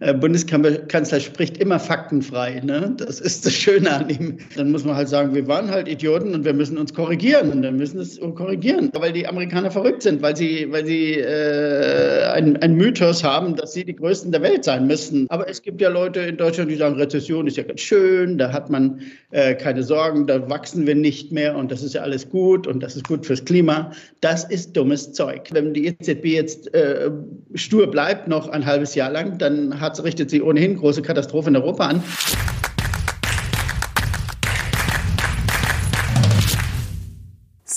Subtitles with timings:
[0.00, 2.60] äh, Bundeskanzler spricht immer faktenfrei.
[2.64, 2.94] Ne?
[2.96, 4.38] Das ist das Schöne an ihm.
[4.56, 7.62] Dann muss man halt sagen, wir waren halt Idioten und wir müssen uns korrigieren und
[7.62, 12.74] dann müssen es korrigieren, weil die Amerikaner verrückt sind, weil sie, weil sie äh, einen
[12.76, 15.26] Mythos haben, dass sie die Größten der Welt sein müssten.
[15.28, 18.52] Aber es gibt ja Leute in Deutschland, die sagen, Rezession ist ja ganz schön, da
[18.52, 22.28] hat man äh, keine Sorgen, da wachsen wir nicht mehr und das ist ja alles
[22.28, 23.92] gut und das ist gut fürs Klima.
[24.20, 25.48] Das ist dummes Zeug.
[25.52, 27.10] Wenn die EZB jetzt äh,
[27.54, 31.56] stur bleibt, noch ein halbes Jahr lang, dann hat, richtet sie ohnehin große Katastrophe in
[31.56, 32.02] Europa an.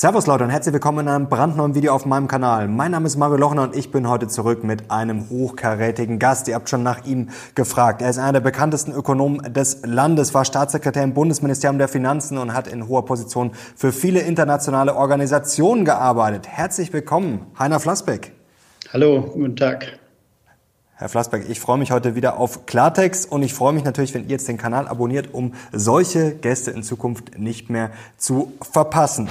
[0.01, 2.67] Servus Leute und herzlich willkommen in einem brandneuen Video auf meinem Kanal.
[2.67, 6.47] Mein Name ist Mario Lochner und ich bin heute zurück mit einem hochkarätigen Gast.
[6.47, 8.01] Ihr habt schon nach ihm gefragt.
[8.01, 12.55] Er ist einer der bekanntesten Ökonomen des Landes, war Staatssekretär im Bundesministerium der Finanzen und
[12.55, 16.47] hat in hoher Position für viele internationale Organisationen gearbeitet.
[16.47, 18.31] Herzlich willkommen, Heiner Flassbeck.
[18.91, 19.99] Hallo, guten Tag.
[21.01, 24.25] Herr Flassbeck, ich freue mich heute wieder auf Klartext und ich freue mich natürlich, wenn
[24.25, 29.27] ihr jetzt den Kanal abonniert, um solche Gäste in Zukunft nicht mehr zu verpassen.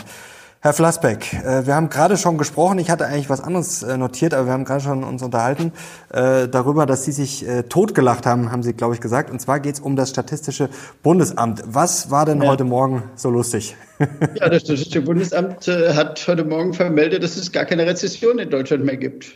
[0.62, 4.34] Herr Flassbeck, äh, wir haben gerade schon gesprochen, ich hatte eigentlich was anderes äh, notiert,
[4.34, 5.70] aber wir haben gerade schon uns unterhalten
[6.12, 9.30] äh, darüber, dass Sie sich totgelacht haben, haben Sie, glaube ich, gesagt.
[9.30, 10.70] Und zwar geht es um das Statistische
[11.04, 11.62] Bundesamt.
[11.66, 12.48] Was war denn ja.
[12.48, 13.76] heute Morgen so lustig?
[14.34, 18.84] Ja, das Statistische Bundesamt hat heute Morgen vermeldet, dass es gar keine Rezession in Deutschland
[18.84, 19.34] mehr gibt.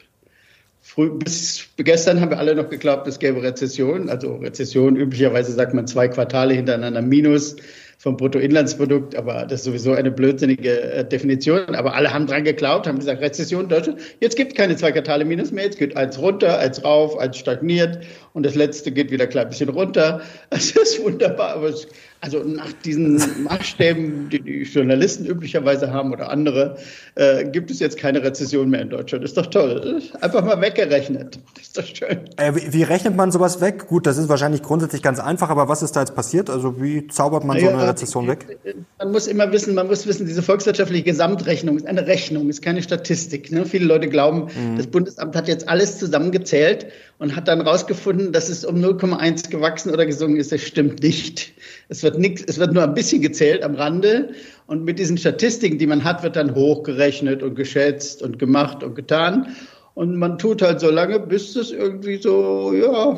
[0.94, 4.08] Früh, bis gestern haben wir alle noch geglaubt, es gäbe Rezession.
[4.08, 7.56] Also Rezession, üblicherweise sagt man zwei Quartale hintereinander minus
[8.04, 11.74] vom Bruttoinlandsprodukt, aber das ist sowieso eine blödsinnige äh, Definition.
[11.74, 13.98] Aber alle haben dran geglaubt, haben gesagt, Rezession in Deutschland.
[14.20, 18.00] Jetzt gibt keine zwei Quartale Minus mehr, jetzt geht eins runter, eins rauf, eins stagniert
[18.34, 20.20] und das letzte geht wieder ein klein bisschen runter.
[20.50, 21.88] Es ist wunderbar, aber es,
[22.20, 26.76] also nach diesen Maßstäben, die die Journalisten üblicherweise haben oder andere,
[27.16, 29.24] äh, gibt es jetzt keine Rezession mehr in Deutschland.
[29.24, 30.00] Ist doch toll.
[30.20, 31.38] Einfach mal weggerechnet.
[31.60, 32.20] Ist doch schön.
[32.36, 33.88] Äh, wie, wie, rechnet man sowas weg?
[33.88, 36.48] Gut, das ist wahrscheinlich grundsätzlich ganz einfach, aber was ist da jetzt passiert?
[36.48, 38.58] Also wie zaubert man ja, so eine Rezession weg?
[38.98, 42.82] Man muss immer wissen, man muss wissen, diese volkswirtschaftliche Gesamtrechnung ist eine Rechnung, ist keine
[42.82, 43.50] Statistik.
[43.50, 43.64] Ne?
[43.64, 44.76] Viele Leute glauben, mhm.
[44.76, 46.86] das Bundesamt hat jetzt alles zusammengezählt
[47.18, 50.52] und hat dann rausgefunden, dass es um 0,1 gewachsen oder gesungen ist.
[50.52, 51.52] Das stimmt nicht.
[51.88, 54.30] Es wird nix, es wird nur ein bisschen gezählt am Rande.
[54.66, 58.94] Und mit diesen Statistiken, die man hat, wird dann hochgerechnet und geschätzt und gemacht und
[58.94, 59.54] getan.
[59.94, 63.16] Und man tut halt so lange, bis es irgendwie so, ja,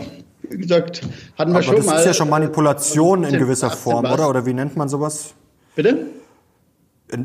[0.50, 1.02] wie gesagt,
[1.38, 1.92] hatten wir Aber schon das mal.
[1.92, 4.28] Das ist ja schon Manipulation in gewisser Form, oder?
[4.28, 5.34] Oder wie nennt man sowas?
[5.74, 6.06] Bitte?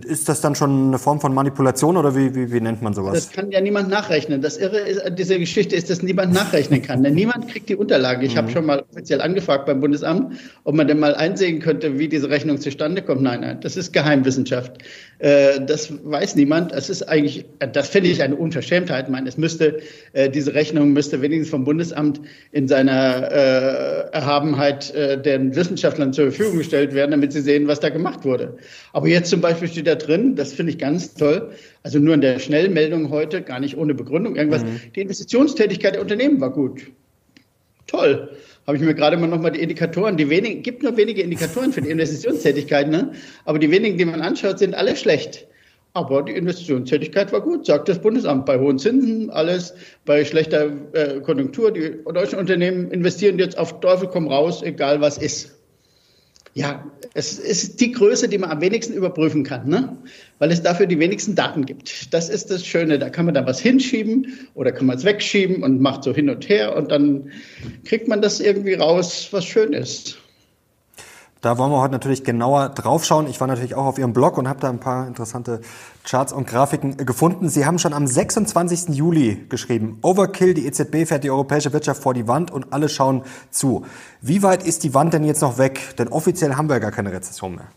[0.06, 3.14] Ist das dann schon eine Form von Manipulation oder wie, wie, wie nennt man sowas?
[3.14, 4.40] Das kann ja niemand nachrechnen.
[4.40, 7.02] Das Irre ist, diese Geschichte ist, dass niemand nachrechnen kann.
[7.02, 8.22] Denn niemand kriegt die Unterlagen.
[8.22, 8.38] Ich mhm.
[8.38, 12.30] habe schon mal offiziell angefragt beim Bundesamt, ob man denn mal einsehen könnte, wie diese
[12.30, 13.24] Rechnung zustande kommt.
[13.24, 14.84] Nein, nein, das ist Geheimwissenschaft.
[15.18, 16.74] Äh, das weiß niemand.
[16.74, 19.06] Es ist eigentlich, das finde ich eine Unverschämtheit.
[19.06, 19.80] Ich meine, es müsste,
[20.13, 22.22] äh, diese Rechnung müsste wenigstens vom Bundesamt
[22.52, 24.94] in seiner äh, Erhabenheit
[25.25, 28.58] den Wissenschaftlern zur Verfügung gestellt werden, damit sie sehen, was da gemacht wurde.
[28.94, 31.52] Aber jetzt zum Beispiel steht da drin, das finde ich ganz toll,
[31.84, 34.79] also nur in der Schnellmeldung heute, gar nicht ohne Begründung, irgendwas, mhm.
[34.96, 36.81] die Investitionstätigkeit der Unternehmen war gut.
[37.88, 38.30] Toll.
[38.68, 41.81] Habe ich mir gerade mal nochmal die Indikatoren, die wenigen, gibt nur wenige Indikatoren für
[41.81, 43.13] die Investitionstätigkeit, ne?
[43.46, 45.47] aber die wenigen, die man anschaut, sind alle schlecht.
[45.94, 48.46] Aber die Investitionstätigkeit war gut, sagt das Bundesamt.
[48.46, 49.74] Bei hohen Zinsen, alles,
[50.06, 51.72] bei schlechter äh, Konjunktur.
[51.72, 55.60] Die deutschen Unternehmen investieren jetzt auf Teufel komm raus, egal was ist.
[56.53, 59.97] Ja, es ist die Größe, die man am wenigsten überprüfen kann, ne?
[60.39, 62.13] weil es dafür die wenigsten Daten gibt.
[62.13, 63.00] Das ist das Schöne.
[63.00, 66.29] Da kann man da was hinschieben oder kann man es wegschieben und macht so hin
[66.29, 67.31] und her und dann
[67.85, 70.20] kriegt man das irgendwie raus, was schön ist.
[71.41, 73.28] Da wollen wir heute natürlich genauer draufschauen.
[73.28, 75.62] Ich war natürlich auch auf Ihrem Blog und habe da ein paar interessante
[76.03, 77.50] Charts und Grafiken gefunden.
[77.50, 78.96] Sie haben schon am 26.
[78.96, 83.24] Juli geschrieben, Overkill, die EZB fährt die europäische Wirtschaft vor die Wand und alle schauen
[83.50, 83.85] zu.
[84.22, 85.80] Wie weit ist die Wand denn jetzt noch weg?
[85.97, 87.69] Denn offiziell haben wir gar keine Rezession mehr.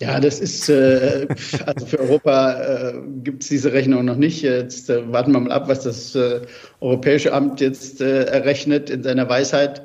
[0.00, 1.26] Ja, das ist, äh,
[1.66, 4.40] also für Europa äh, gibt es diese Rechnung noch nicht.
[4.40, 6.40] Jetzt äh, warten wir mal ab, was das äh,
[6.80, 9.82] Europäische Amt jetzt äh, errechnet in seiner Weisheit.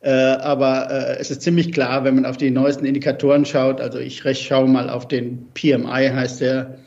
[0.00, 3.98] Äh, aber äh, es ist ziemlich klar, wenn man auf die neuesten Indikatoren schaut, also
[3.98, 6.78] ich recht schaue mal auf den PMI, heißt der,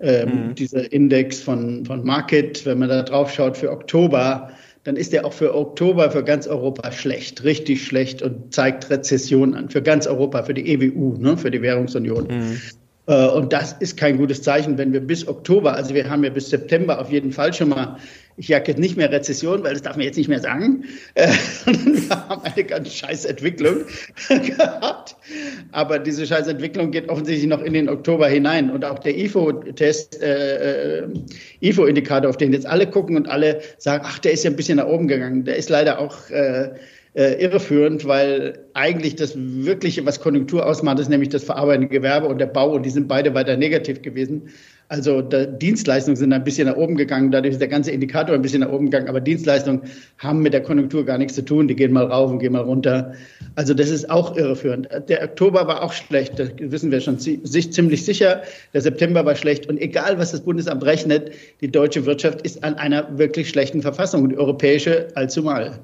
[0.00, 0.54] äh, mhm.
[0.54, 4.50] dieser Index von, von Market, wenn man da drauf schaut für Oktober,
[4.84, 9.54] dann ist der auch für Oktober für ganz Europa schlecht, richtig schlecht und zeigt Rezession
[9.54, 9.70] an.
[9.70, 12.26] Für ganz Europa, für die EWU, ne, für die Währungsunion.
[12.26, 12.60] Mhm.
[13.06, 16.30] Äh, und das ist kein gutes Zeichen, wenn wir bis Oktober, also wir haben ja
[16.30, 17.96] bis September auf jeden Fall schon mal
[18.36, 20.84] ich jag jetzt nicht mehr Rezession, weil das darf man jetzt nicht mehr sagen,
[21.14, 21.28] äh,
[21.66, 23.84] wir haben eine ganz scheiß Entwicklung
[24.28, 25.16] gehabt.
[25.72, 28.70] Aber diese scheiß Entwicklung geht offensichtlich noch in den Oktober hinein.
[28.70, 31.08] Und auch der IFO-Test, äh, äh
[31.60, 34.76] IFO-Indikator, auf den jetzt alle gucken und alle sagen, ach, der ist ja ein bisschen
[34.76, 35.44] nach oben gegangen.
[35.44, 36.70] Der ist leider auch äh,
[37.14, 42.38] äh, irreführend, weil eigentlich das Wirkliche, was Konjunktur ausmacht, ist nämlich das verarbeitende Gewerbe und
[42.38, 44.48] der Bau und die sind beide weiter negativ gewesen.
[44.88, 48.60] Also Dienstleistungen sind ein bisschen nach oben gegangen, dadurch ist der ganze Indikator ein bisschen
[48.60, 49.82] nach oben gegangen, aber Dienstleistungen
[50.18, 52.62] haben mit der Konjunktur gar nichts zu tun, die gehen mal rauf und gehen mal
[52.62, 53.14] runter.
[53.56, 54.88] Also das ist auch irreführend.
[55.08, 58.42] Der Oktober war auch schlecht, das wissen wir schon sich ziemlich sicher.
[58.74, 61.32] Der September war schlecht und egal, was das Bundesamt rechnet,
[61.62, 65.80] die deutsche Wirtschaft ist an einer wirklich schlechten Verfassung, die europäische allzumal.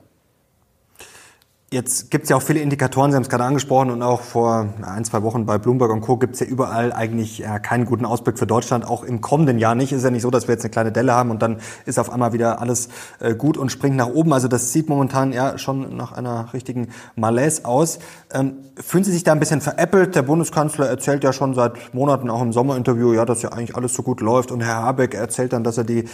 [1.70, 4.70] Jetzt gibt es ja auch viele Indikatoren, Sie haben es gerade angesprochen, und auch vor
[4.80, 6.16] ein, zwei Wochen bei Bloomberg und Co.
[6.16, 9.74] gibt es ja überall eigentlich ja, keinen guten Ausblick für Deutschland, auch im kommenden Jahr
[9.74, 9.92] nicht.
[9.92, 12.10] Ist ja nicht so, dass wir jetzt eine kleine Delle haben und dann ist auf
[12.10, 12.88] einmal wieder alles
[13.20, 14.32] äh, gut und springt nach oben.
[14.32, 17.98] Also das sieht momentan ja schon nach einer richtigen Malaise aus.
[18.32, 20.14] Ähm, fühlen Sie sich da ein bisschen veräppelt?
[20.14, 23.92] Der Bundeskanzler erzählt ja schon seit Monaten auch im Sommerinterview, ja, dass ja eigentlich alles
[23.92, 24.52] so gut läuft.
[24.52, 26.08] Und Herr Habeck erzählt dann, dass er die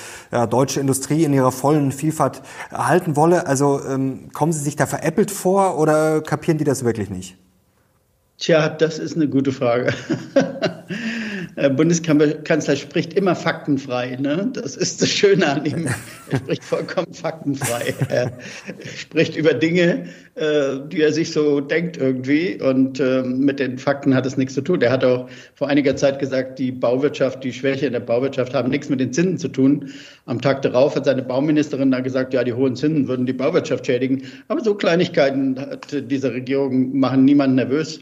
[0.51, 2.43] deutsche Industrie in ihrer vollen Vielfalt
[2.73, 3.47] erhalten wolle.
[3.47, 7.37] Also ähm, kommen Sie sich da veräppelt vor oder kapieren die das wirklich nicht?
[8.39, 9.95] Tja, das ist eine gute Frage.
[11.57, 14.17] Der Bundeskanzler spricht immer faktenfrei.
[14.17, 14.51] Ne?
[14.53, 15.89] Das ist das Schöne an ihm.
[16.31, 17.95] Er spricht vollkommen faktenfrei.
[18.09, 18.33] Er
[18.97, 22.61] spricht über Dinge, äh, die er sich so denkt irgendwie.
[22.61, 24.83] Und ähm, mit den Fakten hat es nichts zu tun.
[24.83, 28.71] Er hat auch vor einiger Zeit gesagt, die Bauwirtschaft, die Schwäche in der Bauwirtschaft haben
[28.71, 29.91] nichts mit den Zinsen zu tun.
[30.27, 33.87] Am Tag darauf hat seine Bauministerin da gesagt, ja, die hohen Zinsen würden die Bauwirtschaft
[33.87, 34.23] schädigen.
[34.49, 38.01] Aber so Kleinigkeiten hat diese Regierung machen niemanden nervös.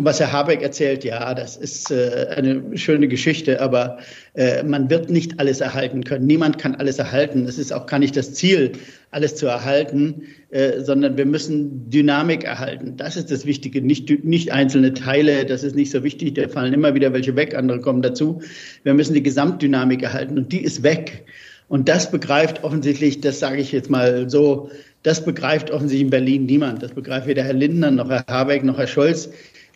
[0.00, 3.98] Und was Herr Habeck erzählt, ja, das ist äh, eine schöne Geschichte, aber
[4.32, 6.26] äh, man wird nicht alles erhalten können.
[6.26, 7.44] Niemand kann alles erhalten.
[7.44, 8.72] Es ist auch gar nicht das Ziel,
[9.10, 12.96] alles zu erhalten, äh, sondern wir müssen Dynamik erhalten.
[12.96, 15.44] Das ist das Wichtige, nicht, nicht einzelne Teile.
[15.44, 16.32] Das ist nicht so wichtig.
[16.32, 18.40] Da fallen immer wieder welche weg, andere kommen dazu.
[18.84, 21.26] Wir müssen die Gesamtdynamik erhalten und die ist weg.
[21.68, 24.70] Und das begreift offensichtlich, das sage ich jetzt mal so,
[25.02, 26.82] das begreift offensichtlich in Berlin niemand.
[26.82, 29.28] Das begreift weder Herr Lindner noch Herr Habeck noch Herr Scholz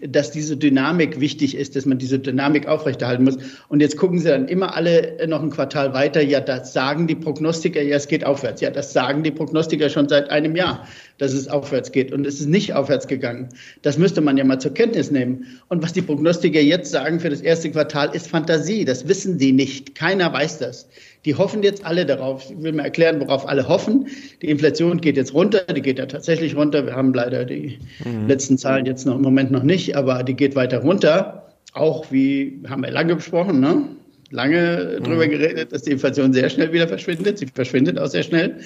[0.08, 3.38] dass diese Dynamik wichtig ist, dass man diese Dynamik aufrechterhalten muss.
[3.68, 6.22] Und jetzt gucken Sie dann immer alle noch ein Quartal weiter.
[6.22, 8.60] Ja, das sagen die Prognostiker, ja, es geht aufwärts.
[8.60, 10.86] Ja, das sagen die Prognostiker schon seit einem Jahr,
[11.18, 12.12] dass es aufwärts geht.
[12.12, 13.48] Und es ist nicht aufwärts gegangen.
[13.82, 15.46] Das müsste man ja mal zur Kenntnis nehmen.
[15.68, 18.84] Und was die Prognostiker jetzt sagen für das erste Quartal, ist Fantasie.
[18.84, 19.94] Das wissen die nicht.
[19.94, 20.88] Keiner weiß das.
[21.24, 22.50] Die hoffen jetzt alle darauf.
[22.50, 24.08] Ich will mal erklären, worauf alle hoffen.
[24.42, 26.84] Die Inflation geht jetzt runter, die geht ja tatsächlich runter.
[26.86, 28.28] Wir haben leider die mhm.
[28.28, 31.46] letzten Zahlen jetzt noch im Moment noch nicht, aber die geht weiter runter.
[31.72, 33.88] Auch wie haben wir lange besprochen, ne?
[34.30, 35.04] lange mhm.
[35.04, 37.38] drüber geredet, dass die Inflation sehr schnell wieder verschwindet.
[37.38, 38.58] Sie verschwindet auch sehr schnell.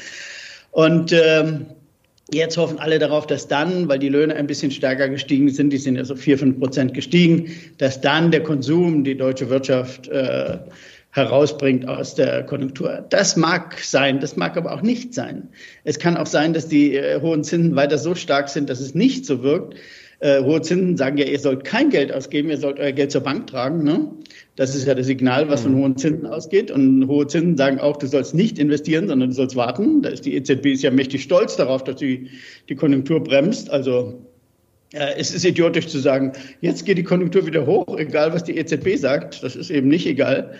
[0.72, 1.66] Und ähm,
[2.30, 5.78] Jetzt hoffen alle darauf, dass dann, weil die Löhne ein bisschen stärker gestiegen sind, die
[5.78, 10.58] sind ja so vier, fünf Prozent gestiegen, dass dann der Konsum die deutsche Wirtschaft äh,
[11.10, 13.04] herausbringt aus der Konjunktur.
[13.08, 15.48] Das mag sein, das mag aber auch nicht sein.
[15.84, 18.94] Es kann auch sein, dass die äh, hohen Zinsen weiter so stark sind, dass es
[18.94, 19.74] nicht so wirkt.
[20.20, 23.22] Äh, hohe Zinsen sagen ja, ihr sollt kein Geld ausgeben, ihr sollt euer Geld zur
[23.22, 23.84] Bank tragen.
[23.84, 24.10] Ne?
[24.56, 25.78] Das ist ja das Signal, was von mhm.
[25.78, 26.70] hohen Zinsen ausgeht.
[26.70, 30.02] Und hohe Zinsen sagen auch, du sollst nicht investieren, sondern du sollst warten.
[30.02, 32.30] Da ist die EZB ist ja mächtig stolz darauf, dass sie
[32.68, 33.70] die Konjunktur bremst.
[33.70, 34.20] Also
[34.92, 38.56] äh, es ist idiotisch zu sagen, jetzt geht die Konjunktur wieder hoch, egal was die
[38.56, 39.42] EZB sagt.
[39.42, 40.54] Das ist eben nicht egal.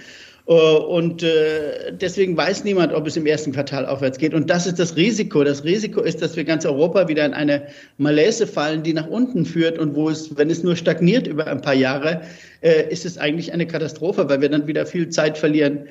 [0.48, 4.32] Äh, und äh, deswegen weiß niemand, ob es im ersten Quartal aufwärts geht.
[4.34, 5.44] Und das ist das Risiko.
[5.44, 7.66] Das Risiko ist, dass wir ganz Europa wieder in eine
[7.98, 11.60] Malaise fallen, die nach unten führt und wo es, wenn es nur stagniert über ein
[11.60, 12.22] paar Jahre,
[12.62, 15.86] äh, ist es eigentlich eine Katastrophe, weil wir dann wieder viel Zeit verlieren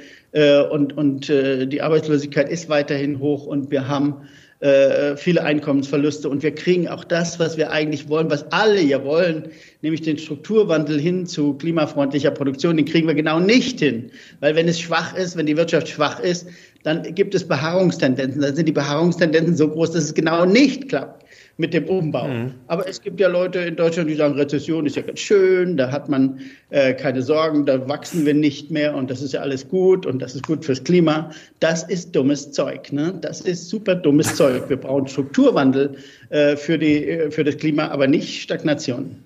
[0.72, 4.28] und, und die Arbeitslosigkeit ist weiterhin hoch und wir haben
[4.60, 6.30] äh, viele Einkommensverluste.
[6.30, 9.50] Und wir kriegen auch das, was wir eigentlich wollen, was alle ja wollen,
[9.82, 14.12] nämlich den Strukturwandel hin zu klimafreundlicher Produktion, den kriegen wir genau nicht hin.
[14.40, 16.48] Weil wenn es schwach ist, wenn die Wirtschaft schwach ist,
[16.84, 18.42] dann gibt es Beharrungstendenzen.
[18.42, 21.27] Dann sind die Beharrungstendenzen so groß, dass es genau nicht klappt
[21.58, 22.28] mit dem Umbau.
[22.28, 22.54] Mhm.
[22.68, 25.92] Aber es gibt ja Leute in Deutschland, die sagen, Rezession ist ja ganz schön, da
[25.92, 29.68] hat man äh, keine Sorgen, da wachsen wir nicht mehr und das ist ja alles
[29.68, 31.32] gut und das ist gut fürs Klima.
[31.60, 32.92] Das ist dummes Zeug.
[32.92, 33.18] Ne?
[33.22, 34.70] Das ist super dummes Zeug.
[34.70, 35.98] Wir brauchen Strukturwandel
[36.30, 39.24] äh, für, die, äh, für das Klima, aber nicht Stagnation.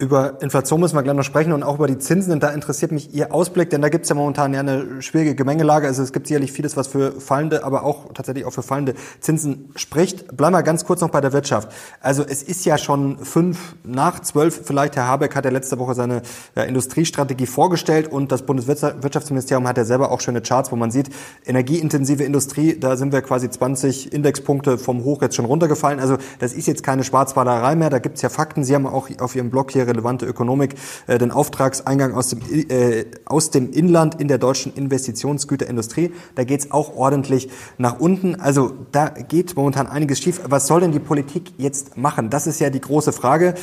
[0.00, 2.32] Über Inflation müssen wir gleich noch sprechen und auch über die Zinsen.
[2.32, 5.34] Und da interessiert mich Ihr Ausblick, denn da gibt es ja momentan ja eine schwierige
[5.34, 5.88] Gemengelage.
[5.88, 9.70] Also es gibt sicherlich vieles, was für fallende, aber auch tatsächlich auch für fallende Zinsen
[9.74, 10.36] spricht.
[10.36, 11.72] Bleiben wir ganz kurz noch bei der Wirtschaft.
[12.00, 14.94] Also es ist ja schon fünf nach zwölf vielleicht.
[14.94, 16.22] Herr Habeck hat ja letzte Woche seine
[16.54, 21.10] ja, Industriestrategie vorgestellt und das Bundeswirtschaftsministerium hat ja selber auch schöne Charts, wo man sieht,
[21.44, 25.98] energieintensive Industrie, da sind wir quasi 20 Indexpunkte vom Hoch jetzt schon runtergefallen.
[25.98, 27.90] Also das ist jetzt keine Schwarzmalerei mehr.
[27.90, 28.62] Da gibt es ja Fakten.
[28.62, 30.74] Sie haben auch auf Ihrem Blog hier relevante Ökonomik
[31.06, 36.12] äh, den Auftragseingang aus dem, äh, aus dem Inland in der deutschen Investitionsgüterindustrie.
[36.34, 38.40] Da geht es auch ordentlich nach unten.
[38.40, 40.40] Also da geht momentan einiges schief.
[40.44, 42.30] Was soll denn die Politik jetzt machen?
[42.30, 43.54] Das ist ja die große Frage.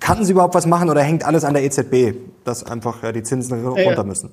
[0.00, 2.14] Kann sie überhaupt was machen oder hängt alles an der EZB,
[2.44, 4.30] dass einfach ja, die Zinsen runter müssen?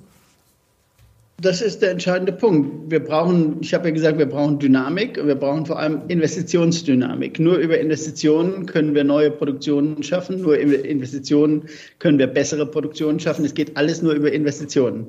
[1.42, 2.90] Das ist der entscheidende Punkt.
[2.90, 7.40] Wir brauchen, ich habe ja gesagt, wir brauchen Dynamik, wir brauchen vor allem Investitionsdynamik.
[7.40, 11.66] Nur über Investitionen können wir neue Produktionen schaffen, nur über Investitionen
[12.00, 13.44] können wir bessere Produktionen schaffen.
[13.44, 15.08] Es geht alles nur über Investitionen.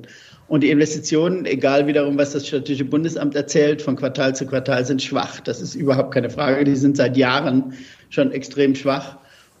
[0.49, 5.01] Und die Investitionen, egal wiederum, was das Statistische Bundesamt erzählt, von Quartal zu Quartal sind
[5.01, 5.39] schwach.
[5.39, 6.65] Das ist überhaupt keine Frage.
[6.65, 7.73] Die sind seit Jahren
[8.09, 9.17] schon extrem schwach.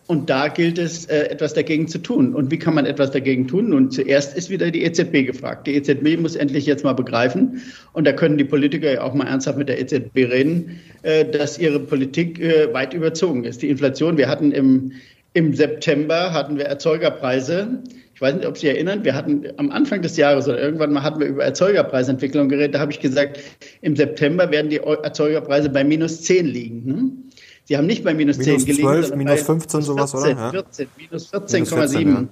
[0.07, 2.33] Und da gilt es, äh, etwas dagegen zu tun.
[2.33, 3.69] Und wie kann man etwas dagegen tun?
[3.69, 5.67] Nun, zuerst ist wieder die EZB gefragt.
[5.67, 7.61] Die EZB muss endlich jetzt mal begreifen,
[7.91, 11.59] und da können die Politiker ja auch mal ernsthaft mit der EZB reden, äh, dass
[11.59, 13.61] ihre Politik äh, weit überzogen ist.
[13.61, 14.93] Die Inflation, wir hatten im,
[15.33, 17.83] im September hatten wir Erzeugerpreise.
[18.15, 21.03] Ich weiß nicht, ob Sie erinnern, wir hatten am Anfang des Jahres oder irgendwann mal
[21.03, 22.75] hatten wir über Erzeugerpreisentwicklung geredet.
[22.75, 23.39] Da habe ich gesagt,
[23.81, 27.26] im September werden die Erzeugerpreise bei minus 10 liegen.
[27.67, 28.87] Sie haben nicht bei minus, minus 10 gelegen.
[28.87, 30.51] 12, minus 15 sowas, 14, oder?
[30.51, 32.13] 14, minus 14,7.
[32.13, 32.27] Ja.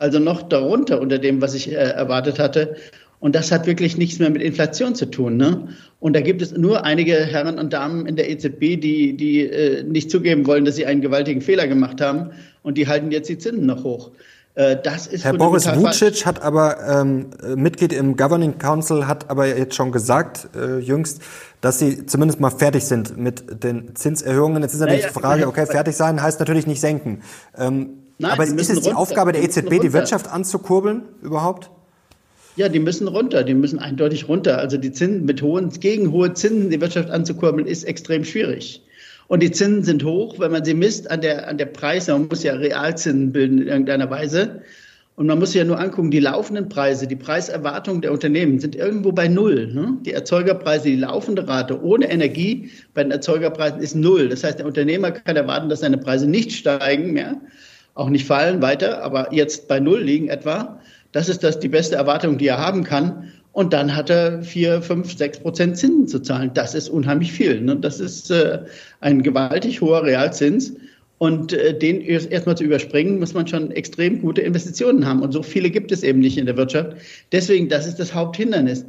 [0.00, 2.74] Also noch darunter unter dem, was ich äh, erwartet hatte.
[3.20, 5.36] Und das hat wirklich nichts mehr mit Inflation zu tun.
[5.36, 5.68] Ne?
[6.00, 9.84] Und da gibt es nur einige Herren und Damen in der EZB, die, die äh,
[9.84, 12.30] nicht zugeben wollen, dass sie einen gewaltigen Fehler gemacht haben.
[12.64, 14.10] Und die halten jetzt die Zinsen noch hoch.
[14.54, 19.46] Äh, das ist Herr Boris Vucic hat aber ähm, Mitglied im Governing Council hat aber
[19.46, 21.20] jetzt schon gesagt äh, jüngst,
[21.60, 24.62] dass sie zumindest mal fertig sind mit den Zinserhöhungen.
[24.62, 27.22] Jetzt ist natürlich naja, die Frage, okay, fertig sein heißt natürlich nicht senken.
[27.58, 31.70] Ähm, Nein, aber ist es die runter, Aufgabe der EZB, die Wirtschaft anzukurbeln überhaupt?
[32.56, 34.58] Ja, die müssen runter, die müssen eindeutig runter.
[34.58, 38.84] Also die Zinsen mit hohen, gegen hohe Zinsen die Wirtschaft anzukurbeln, ist extrem schwierig.
[39.28, 42.12] Und die Zinsen sind hoch, wenn man sie misst an der, an der Preise.
[42.12, 44.62] Man muss ja Realzinsen bilden in irgendeiner Weise.
[45.16, 48.74] Und man muss sich ja nur angucken, die laufenden Preise, die Preiserwartungen der Unternehmen sind
[48.74, 49.68] irgendwo bei Null.
[49.72, 49.96] Ne?
[50.04, 54.28] Die Erzeugerpreise, die laufende Rate ohne Energie bei den Erzeugerpreisen ist Null.
[54.28, 57.40] Das heißt, der Unternehmer kann erwarten, dass seine Preise nicht steigen mehr,
[57.94, 60.80] auch nicht fallen weiter, aber jetzt bei Null liegen etwa.
[61.12, 63.30] Das ist das die beste Erwartung, die er haben kann.
[63.54, 66.50] Und dann hat er vier, fünf, sechs Prozent Zinsen zu zahlen.
[66.54, 67.60] Das ist unheimlich viel.
[67.60, 67.76] Ne?
[67.76, 68.58] Das ist äh,
[69.00, 70.74] ein gewaltig hoher Realzins.
[71.18, 75.22] Und äh, den erstmal zu überspringen, muss man schon extrem gute Investitionen haben.
[75.22, 76.96] Und so viele gibt es eben nicht in der Wirtschaft.
[77.30, 78.84] Deswegen, das ist das Haupthindernis.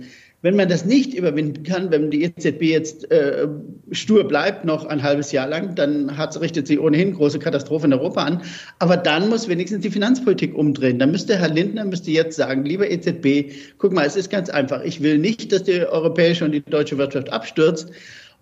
[0.46, 3.48] Wenn man das nicht überwinden kann, wenn die EZB jetzt äh,
[3.90, 7.94] stur bleibt, noch ein halbes Jahr lang, dann hat, richtet sie ohnehin große Katastrophe in
[7.94, 8.44] Europa an.
[8.78, 11.00] Aber dann muss wenigstens die Finanzpolitik umdrehen.
[11.00, 14.84] Dann müsste Herr Lindner müsste jetzt sagen, lieber EZB, guck mal, es ist ganz einfach.
[14.84, 17.90] Ich will nicht, dass die europäische und die deutsche Wirtschaft abstürzt.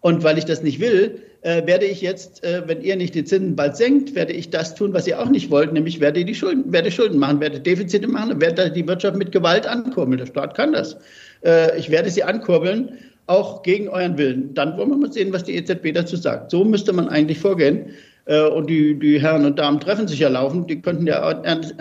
[0.02, 3.24] Und weil ich das nicht will, äh, werde ich jetzt, äh, wenn ihr nicht die
[3.24, 6.36] Zinsen bald senkt, werde ich das tun, was ihr auch nicht wollt, nämlich werde die
[6.36, 10.18] Schulden, werde Schulden machen, werde Defizite machen, werde die Wirtschaft mit Gewalt ankurbeln.
[10.18, 10.98] Der Staat kann das
[11.44, 12.98] äh, ich werde sie ankurbeln,
[13.28, 14.54] auch gegen euren Willen.
[14.54, 16.52] Dann wollen wir mal sehen, was die EZB dazu sagt.
[16.52, 17.88] So müsste man eigentlich vorgehen.
[18.26, 21.22] Äh, und die, die Herren und Damen treffen sich ja laufend, die könnten ja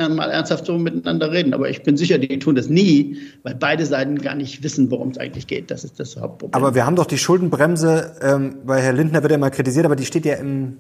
[0.09, 1.55] mal ernsthaft so miteinander reden.
[1.55, 5.11] Aber ich bin sicher, die tun das nie, weil beide Seiten gar nicht wissen, worum
[5.11, 5.71] es eigentlich geht.
[5.71, 6.61] Das ist das Hauptproblem.
[6.61, 9.97] Aber wir haben doch die Schuldenbremse, ähm, weil Herr Lindner wird ja immer kritisiert, aber
[9.97, 10.79] die steht ja im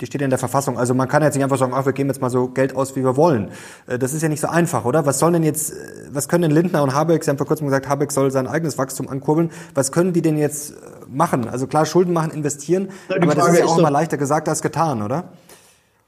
[0.00, 0.78] die steht ja in der Verfassung.
[0.78, 2.96] Also man kann jetzt nicht einfach sagen, ach, wir geben jetzt mal so Geld aus,
[2.96, 3.50] wie wir wollen.
[3.86, 5.06] Äh, das ist ja nicht so einfach, oder?
[5.06, 5.76] Was sollen denn jetzt, äh,
[6.10, 8.78] was können denn Lindner und Habeck, Sie haben vor kurzem gesagt, Habeck soll sein eigenes
[8.78, 9.50] Wachstum ankurbeln.
[9.74, 10.74] Was können die denn jetzt äh,
[11.08, 11.48] machen?
[11.48, 14.48] Also klar, Schulden machen, investieren, ja, aber Frage das ist ja auch immer leichter gesagt
[14.48, 15.32] als getan, oder?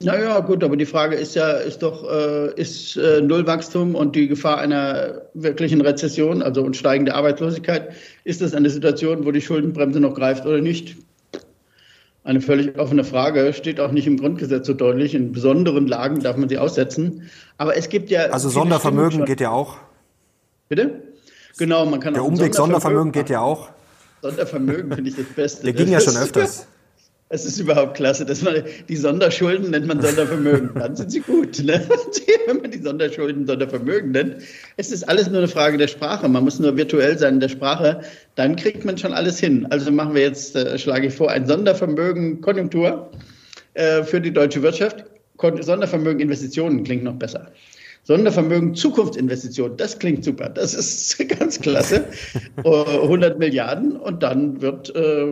[0.05, 4.27] Naja, gut, aber die Frage ist ja, ist doch, äh, ist äh, Nullwachstum und die
[4.27, 7.93] Gefahr einer wirklichen Rezession, also und steigende Arbeitslosigkeit,
[8.25, 10.97] ist das eine Situation, wo die Schuldenbremse noch greift oder nicht?
[12.25, 15.15] Eine völlig offene Frage, steht auch nicht im Grundgesetz so deutlich.
[15.15, 17.31] In besonderen Lagen darf man sie aussetzen.
[17.59, 18.27] Aber es gibt ja.
[18.27, 19.79] Also Sondervermögen geht ja auch.
[20.69, 21.03] Bitte?
[21.59, 23.71] Genau, man kann Der Umweg Sondervermögen, Sondervermögen geht ja auch.
[24.23, 25.65] Sondervermögen finde ich das Beste.
[25.65, 26.67] Der ging ja schon öfters.
[27.33, 30.73] Es ist überhaupt klasse, dass man die Sonderschulden nennt man Sondervermögen.
[30.75, 31.59] Dann sind sie gut.
[31.65, 31.83] Ne?
[32.47, 34.37] Wenn man die Sonderschulden Sondervermögen nennt.
[34.77, 36.29] Es ist alles nur eine Frage der Sprache.
[36.29, 38.03] Man muss nur virtuell sein in der Sprache.
[38.35, 39.67] Dann kriegt man schon alles hin.
[39.71, 43.11] Also machen wir jetzt, äh, schlage ich vor, ein Sondervermögen Konjunktur
[43.73, 45.07] äh, für die deutsche Wirtschaft
[45.61, 47.51] Sondervermögen Investitionen klingt noch besser.
[48.05, 52.07] Sondervermögen Zukunftsinvestitionen, das klingt super, das ist ganz klasse.
[52.65, 55.27] 100 Milliarden und dann wird, äh,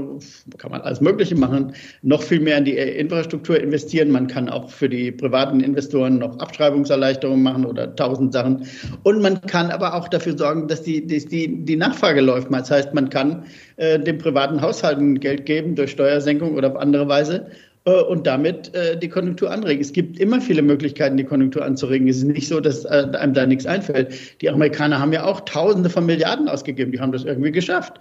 [0.57, 1.73] kann man alles Mögliche machen,
[2.03, 4.11] noch viel mehr in die Infrastruktur investieren.
[4.11, 8.65] Man kann auch für die privaten Investoren noch Abschreibungserleichterungen machen oder tausend Sachen.
[9.03, 12.53] Und man kann aber auch dafür sorgen, dass die, die, die Nachfrage läuft.
[12.53, 13.47] Das heißt, man kann
[13.79, 18.75] äh, dem privaten Haushalten Geld geben durch Steuersenkung oder auf andere Weise äh, und damit
[18.75, 19.81] äh, die Konjunktur anregen.
[19.81, 22.09] Es gibt immer viele Möglichkeiten, die Konjunktur anzuregen.
[22.09, 24.13] Es ist nicht so, dass äh, einem da nichts einfällt.
[24.43, 26.93] Die Amerikaner haben ja auch Tausende von Milliarden ausgegeben.
[26.93, 27.95] Die haben das irgendwie geschafft.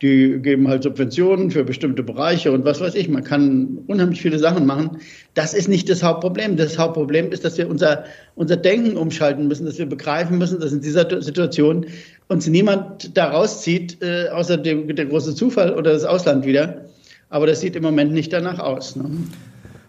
[0.00, 3.10] Die geben halt Subventionen für bestimmte Bereiche und was weiß ich.
[3.10, 4.98] Man kann unheimlich viele Sachen machen.
[5.34, 6.56] Das ist nicht das Hauptproblem.
[6.56, 8.04] Das Hauptproblem ist, dass wir unser,
[8.36, 11.86] unser Denken umschalten müssen, dass wir begreifen müssen, dass in dieser Situation
[12.28, 16.86] uns niemand da rauszieht, äh, außer dem, der große Zufall oder das Ausland wieder
[17.28, 18.96] aber das sieht im Moment nicht danach aus.
[18.96, 19.04] Ne?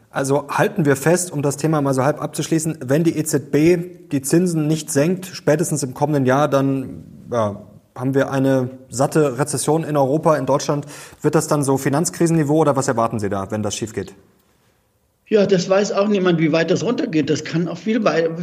[0.10, 4.22] Also halten wir fest, um das Thema mal so halb abzuschließen, wenn die EZB die
[4.22, 7.62] Zinsen nicht senkt, spätestens im kommenden Jahr, dann ja,
[7.96, 10.86] haben wir eine satte Rezession in Europa, in Deutschland.
[11.22, 14.14] Wird das dann so Finanzkrisenniveau oder was erwarten Sie da, wenn das schief geht?
[15.30, 17.30] Ja, das weiß auch niemand, wie weit das runtergeht.
[17.30, 18.02] Das kann auch viel,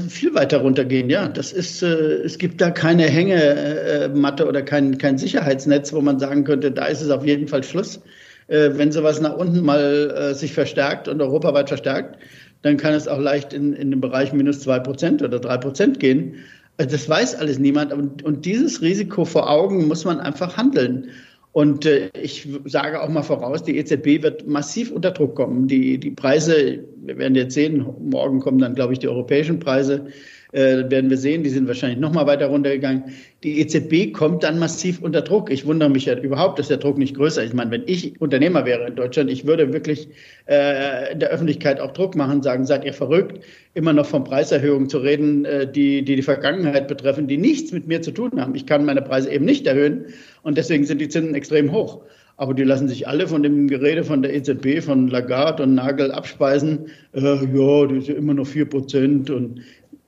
[0.08, 1.08] viel weiter runtergehen.
[1.08, 6.18] Ja, das ist, äh, es gibt da keine Hängematte oder kein, kein Sicherheitsnetz, wo man
[6.18, 8.00] sagen könnte, da ist es auf jeden Fall Schluss.
[8.48, 12.18] Äh, wenn sowas nach unten mal äh, sich verstärkt und europaweit verstärkt,
[12.62, 16.00] dann kann es auch leicht in, in den Bereich minus zwei Prozent oder drei Prozent
[16.00, 16.36] gehen.
[16.76, 17.92] Also das weiß alles niemand.
[17.92, 21.10] Und, und dieses Risiko vor Augen muss man einfach handeln.
[21.52, 25.68] Und äh, ich sage auch mal voraus, die EZB wird massiv unter Druck kommen.
[25.68, 30.06] Die, die Preise, wir werden jetzt sehen, morgen kommen dann, glaube ich, die europäischen Preise
[30.54, 33.04] äh, werden wir sehen, die sind wahrscheinlich noch mal weiter runtergegangen.
[33.42, 35.50] Die EZB kommt dann massiv unter Druck.
[35.50, 37.50] Ich wundere mich ja überhaupt, dass der Druck nicht größer ist.
[37.50, 40.08] Ich meine, wenn ich Unternehmer wäre in Deutschland, ich würde wirklich
[40.46, 43.44] äh, in der Öffentlichkeit auch Druck machen, sagen, seid ihr verrückt,
[43.74, 47.88] immer noch von Preiserhöhungen zu reden, äh, die, die die Vergangenheit betreffen, die nichts mit
[47.88, 48.54] mir zu tun haben.
[48.54, 50.06] Ich kann meine Preise eben nicht erhöhen
[50.42, 52.00] und deswegen sind die Zinsen extrem hoch.
[52.36, 56.10] Aber die lassen sich alle von dem Gerede von der EZB, von Lagarde und Nagel
[56.10, 56.86] abspeisen.
[57.12, 59.60] Äh, ja, das ist immer noch vier Prozent und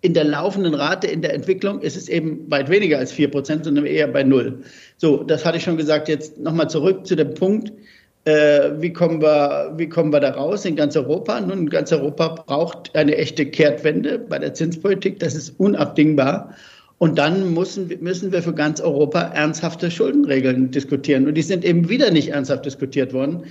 [0.06, 3.64] in der laufenden Rate in der Entwicklung ist es eben weit weniger als vier Prozent,
[3.64, 4.60] sondern eher bei null.
[4.98, 6.08] So, das hatte ich schon gesagt.
[6.08, 7.72] Jetzt nochmal zurück zu dem Punkt,
[8.24, 11.40] äh, wie, kommen wir, wie kommen wir da raus in ganz Europa?
[11.40, 15.18] Nun, ganz Europa braucht eine echte Kehrtwende bei der Zinspolitik.
[15.18, 16.54] Das ist unabdingbar.
[16.98, 21.26] Und dann müssen, müssen wir für ganz Europa ernsthafte Schuldenregeln diskutieren.
[21.26, 23.42] Und die sind eben wieder nicht ernsthaft diskutiert worden.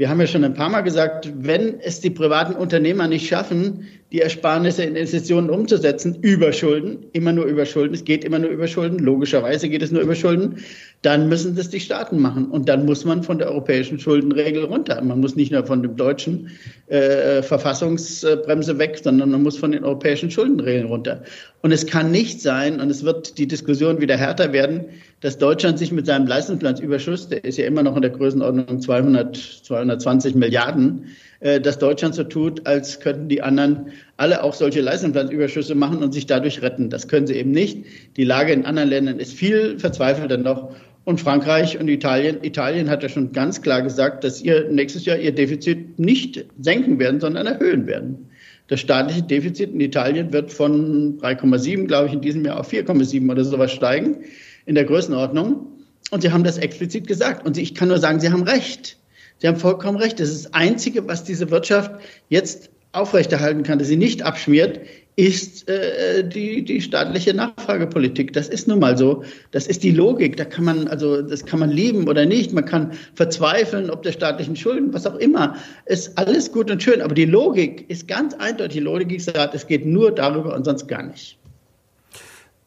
[0.00, 3.86] Wir haben ja schon ein paar Mal gesagt, wenn es die privaten Unternehmer nicht schaffen,
[4.12, 8.48] die Ersparnisse in Investitionen umzusetzen, über Schulden, immer nur über Schulden, es geht immer nur
[8.48, 10.56] über Schulden, logischerweise geht es nur über Schulden,
[11.02, 12.46] dann müssen das die Staaten machen.
[12.46, 15.02] Und dann muss man von der europäischen Schuldenregel runter.
[15.02, 16.48] Man muss nicht nur von dem deutschen
[16.86, 21.24] äh, Verfassungsbremse weg, sondern man muss von den europäischen Schuldenregeln runter.
[21.60, 24.86] Und es kann nicht sein, und es wird die Diskussion wieder härter werden,
[25.20, 29.36] dass Deutschland sich mit seinem Leistungsbilanzüberschuss, der ist ja immer noch in der Größenordnung 200,
[29.36, 31.08] 220 Milliarden,
[31.40, 36.12] äh, dass Deutschland so tut, als könnten die anderen alle auch solche Leistungsbilanzüberschüsse machen und
[36.12, 36.88] sich dadurch retten.
[36.88, 37.84] Das können sie eben nicht.
[38.16, 40.74] Die Lage in anderen Ländern ist viel verzweifelter noch.
[41.04, 45.18] Und Frankreich und Italien, Italien hat ja schon ganz klar gesagt, dass ihr nächstes Jahr
[45.18, 48.28] ihr Defizit nicht senken werden, sondern erhöhen werden.
[48.68, 53.30] Das staatliche Defizit in Italien wird von 3,7, glaube ich, in diesem Jahr auf 4,7
[53.30, 54.18] oder sowas steigen
[54.66, 55.66] in der Größenordnung.
[56.10, 57.46] Und Sie haben das explizit gesagt.
[57.46, 58.96] Und ich kann nur sagen, Sie haben recht.
[59.38, 60.20] Sie haben vollkommen recht.
[60.20, 61.92] Das ist das Einzige, was diese Wirtschaft
[62.28, 64.80] jetzt aufrechterhalten kann, dass sie nicht abschmiert,
[65.16, 68.32] ist äh, die, die staatliche Nachfragepolitik.
[68.32, 69.22] Das ist nun mal so.
[69.50, 70.36] Das ist die Logik.
[70.36, 72.52] Da kann man, also, das kann man lieben oder nicht.
[72.52, 75.56] Man kann verzweifeln, ob der staatlichen Schulden, was auch immer.
[75.86, 77.02] Ist alles gut und schön.
[77.02, 78.78] Aber die Logik ist ganz eindeutig.
[78.78, 81.39] Die Logik sagt, es geht nur darüber und sonst gar nicht.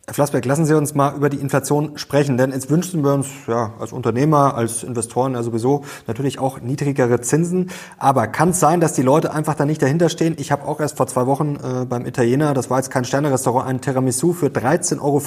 [0.05, 3.27] Herr Flassberg, lassen Sie uns mal über die Inflation sprechen, denn jetzt wünschen wir uns
[3.47, 7.69] ja als Unternehmer, als Investoren ja sowieso natürlich auch niedrigere Zinsen.
[7.97, 10.35] Aber kann es sein, dass die Leute einfach da nicht dahinter stehen?
[10.37, 13.65] Ich habe auch erst vor zwei Wochen äh, beim Italiener, das war jetzt kein Sternerestaurant,
[13.65, 15.21] ein Tiramisu für 13,50 Euro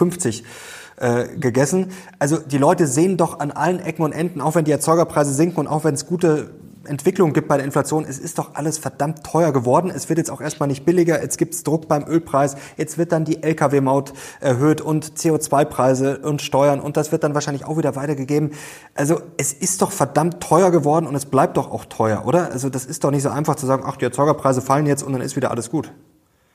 [0.99, 1.93] äh, gegessen.
[2.19, 5.59] Also die Leute sehen doch an allen Ecken und Enden, auch wenn die Erzeugerpreise sinken
[5.61, 6.51] und auch wenn es gute
[6.87, 8.05] Entwicklung gibt bei der Inflation.
[8.09, 9.91] Es ist doch alles verdammt teuer geworden.
[9.95, 11.21] Es wird jetzt auch erstmal nicht billiger.
[11.23, 12.57] Jetzt gibt es Druck beim Ölpreis.
[12.77, 16.81] Jetzt wird dann die Lkw-Maut erhöht und CO2-Preise und Steuern.
[16.81, 18.53] Und das wird dann wahrscheinlich auch wieder weitergegeben.
[18.95, 22.51] Also es ist doch verdammt teuer geworden und es bleibt doch auch teuer, oder?
[22.53, 25.13] Also das ist doch nicht so einfach zu sagen, ach, die Erzeugerpreise fallen jetzt und
[25.13, 25.93] dann ist wieder alles gut.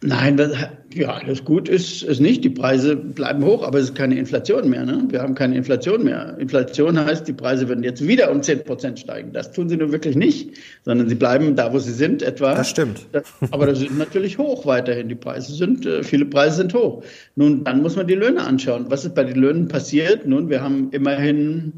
[0.04, 0.54] Nein, das,
[0.96, 2.44] ja, das gut ist, ist nicht.
[2.44, 4.84] Die Preise bleiben hoch, aber es ist keine Inflation mehr.
[4.84, 5.06] Ne?
[5.10, 6.36] Wir haben keine Inflation mehr.
[6.40, 9.32] Inflation heißt, die Preise würden jetzt wieder um 10 Prozent steigen.
[9.32, 12.56] Das tun sie nun wirklich nicht, sondern sie bleiben da, wo sie sind, etwa.
[12.56, 13.06] Das stimmt.
[13.52, 15.08] aber das sind natürlich hoch weiterhin.
[15.08, 17.04] Die Preise sind, äh, viele Preise sind hoch.
[17.36, 18.86] Nun, dann muss man die Löhne anschauen.
[18.90, 20.26] Was ist bei den Löhnen passiert?
[20.26, 21.74] Nun, wir haben immerhin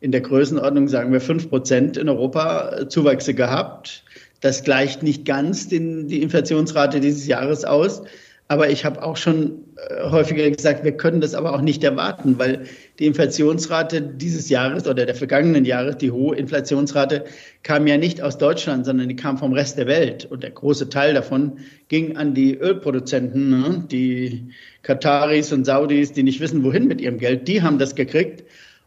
[0.00, 4.04] in der Größenordnung, sagen wir, 5 Prozent in Europa äh, Zuwachse gehabt
[4.44, 8.02] das gleicht nicht ganz den, die Inflationsrate dieses Jahres aus.
[8.46, 12.38] Aber ich habe auch schon äh, häufiger gesagt, wir können das aber auch nicht erwarten,
[12.38, 12.66] weil
[12.98, 17.24] die Inflationsrate dieses Jahres oder der vergangenen Jahre, die hohe Inflationsrate,
[17.62, 20.26] kam ja nicht aus Deutschland, sondern die kam vom Rest der Welt.
[20.26, 21.54] Und der große Teil davon
[21.88, 23.84] ging an die Ölproduzenten, ne?
[23.90, 24.50] die
[24.82, 27.48] Kataris und Saudis, die nicht wissen, wohin mit ihrem Geld.
[27.48, 28.44] Die haben das gekriegt.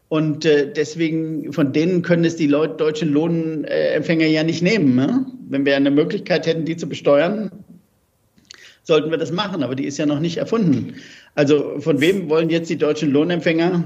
[0.08, 4.94] Und äh, deswegen, von denen können es die Leute, deutschen Lohnempfänger ja nicht nehmen.
[4.94, 5.26] Ne?
[5.48, 7.50] Wenn wir eine Möglichkeit hätten, die zu besteuern,
[8.82, 10.94] sollten wir das machen, aber die ist ja noch nicht erfunden.
[11.34, 13.84] Also von wem wollen jetzt die deutschen Lohnempfänger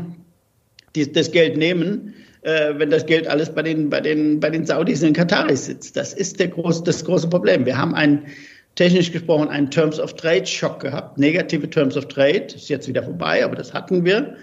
[0.95, 4.65] die, das Geld nehmen, äh, wenn das Geld alles bei den, bei, den, bei den
[4.65, 5.97] Saudis und Kataris sitzt?
[5.97, 7.67] Das ist der große, das große Problem.
[7.67, 8.27] Wir haben einen,
[8.75, 13.03] technisch gesprochen, einen Terms of Trade Schock gehabt, negative Terms of Trade, ist jetzt wieder
[13.03, 14.37] vorbei, aber das hatten wir.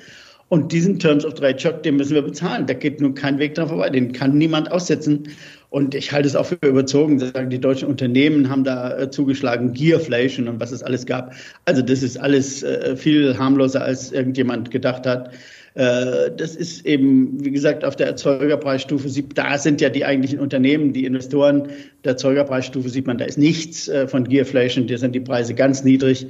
[0.49, 2.65] Und diesen Terms of Trade Shock, den müssen wir bezahlen.
[2.65, 3.89] Da geht nun kein Weg dran vorbei.
[3.89, 5.29] Den kann niemand aussetzen.
[5.69, 9.73] Und ich halte es auch für überzogen, sagen, die deutschen Unternehmen haben da äh, zugeschlagen,
[9.73, 11.33] Gearflation und was es alles gab.
[11.65, 15.31] Also das ist alles äh, viel harmloser, als irgendjemand gedacht hat.
[15.75, 20.93] Äh, das ist eben, wie gesagt, auf der Erzeugerpreisstufe, da sind ja die eigentlichen Unternehmen,
[20.93, 21.67] die Investoren
[22.03, 26.27] der Erzeugerpreisstufe sieht man, da ist nichts von Gearflation, da sind die Preise ganz niedrig.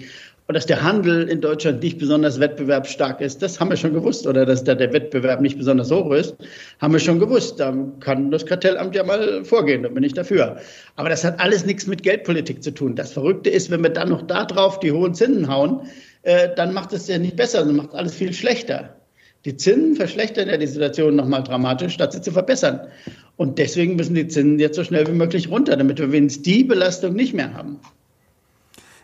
[0.49, 4.25] Und dass der Handel in Deutschland nicht besonders wettbewerbsstark ist, das haben wir schon gewusst.
[4.25, 6.35] Oder dass da der Wettbewerb nicht besonders hoch ist,
[6.81, 7.59] haben wir schon gewusst.
[7.59, 10.57] Da kann das Kartellamt ja mal vorgehen, da bin ich dafür.
[10.95, 12.95] Aber das hat alles nichts mit Geldpolitik zu tun.
[12.95, 15.81] Das Verrückte ist, wenn wir dann noch da drauf die hohen Zinsen hauen,
[16.23, 18.95] äh, dann macht es ja nicht besser, sondern macht alles viel schlechter.
[19.45, 22.87] Die Zinsen verschlechtern ja die Situation nochmal dramatisch, statt sie zu verbessern.
[23.35, 26.63] Und deswegen müssen die Zinsen jetzt so schnell wie möglich runter, damit wir wenigstens die
[26.63, 27.79] Belastung nicht mehr haben.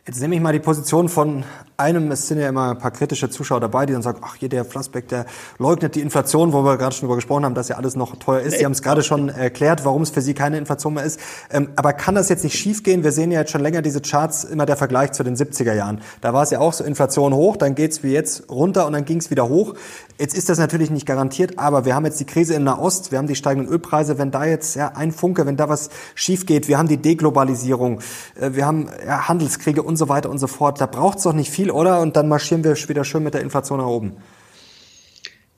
[0.08, 1.44] Jetzt nehme ich mal die Position von
[1.78, 4.50] einem, es sind ja immer ein paar kritische Zuschauer dabei, die dann sagen, ach hier
[4.50, 5.26] der Flassbeck, der
[5.58, 8.42] leugnet die Inflation, wo wir gerade schon drüber gesprochen haben, dass ja alles noch teuer
[8.42, 8.60] ist.
[8.60, 11.20] Sie haben es gerade schon erklärt, warum es für Sie keine Inflation mehr ist.
[11.52, 13.04] Ähm, aber kann das jetzt nicht schiefgehen?
[13.04, 16.02] Wir sehen ja jetzt schon länger diese Charts, immer der Vergleich zu den 70er Jahren.
[16.22, 19.06] Da war es ja auch so Inflation hoch, dann geht's wie jetzt runter und dann
[19.06, 19.74] ging's wieder hoch.
[20.20, 23.18] Jetzt ist das natürlich nicht garantiert, aber wir haben jetzt die Krise in Nahost, wir
[23.18, 24.18] haben die steigenden Ölpreise.
[24.18, 28.02] Wenn da jetzt ja, ein Funke, wenn da was schief geht, wir haben die Deglobalisierung,
[28.40, 30.82] äh, wir haben ja, Handelskriege und so weiter und so fort.
[30.82, 32.02] Da braucht's doch nicht viel, oder?
[32.02, 34.18] Und dann marschieren wir wieder schön mit der Inflation nach oben.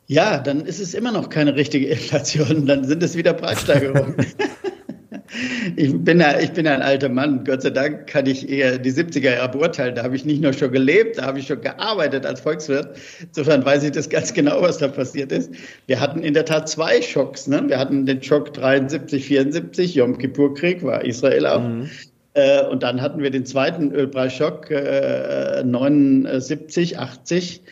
[0.07, 4.15] Ja, dann ist es immer noch keine richtige Inflation, dann sind es wieder Preissteigerungen.
[5.75, 7.43] ich, bin ja, ich bin ja ein alter Mann.
[7.43, 9.95] Gott sei Dank kann ich eher die 70er Jahre beurteilen.
[9.95, 12.97] Da habe ich nicht nur schon gelebt, da habe ich schon gearbeitet als Volkswirt.
[13.21, 15.51] Insofern weiß ich das ganz genau, was da passiert ist.
[15.87, 17.47] Wir hatten in der Tat zwei Schocks.
[17.47, 17.63] Ne?
[17.67, 21.61] Wir hatten den Schock 73, 74, Yom Kippur-Krieg, war Israel auch.
[21.61, 21.89] Mhm.
[22.37, 27.63] Äh, und dann hatten wir den zweiten Ölpreisschock, äh, 79, 80.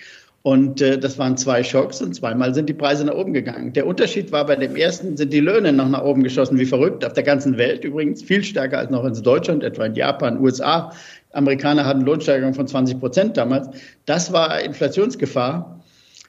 [0.42, 3.74] Und äh, das waren zwei Schocks und zweimal sind die Preise nach oben gegangen.
[3.74, 7.06] Der Unterschied war, bei dem ersten sind die Löhne noch nach oben geschossen wie verrückt,
[7.06, 10.92] auf der ganzen Welt übrigens, viel stärker als noch in Deutschland, etwa in Japan, USA.
[11.34, 13.70] Amerikaner hatten Lohnsteigerungen von 20 Prozent damals.
[14.06, 15.80] Das war Inflationsgefahr.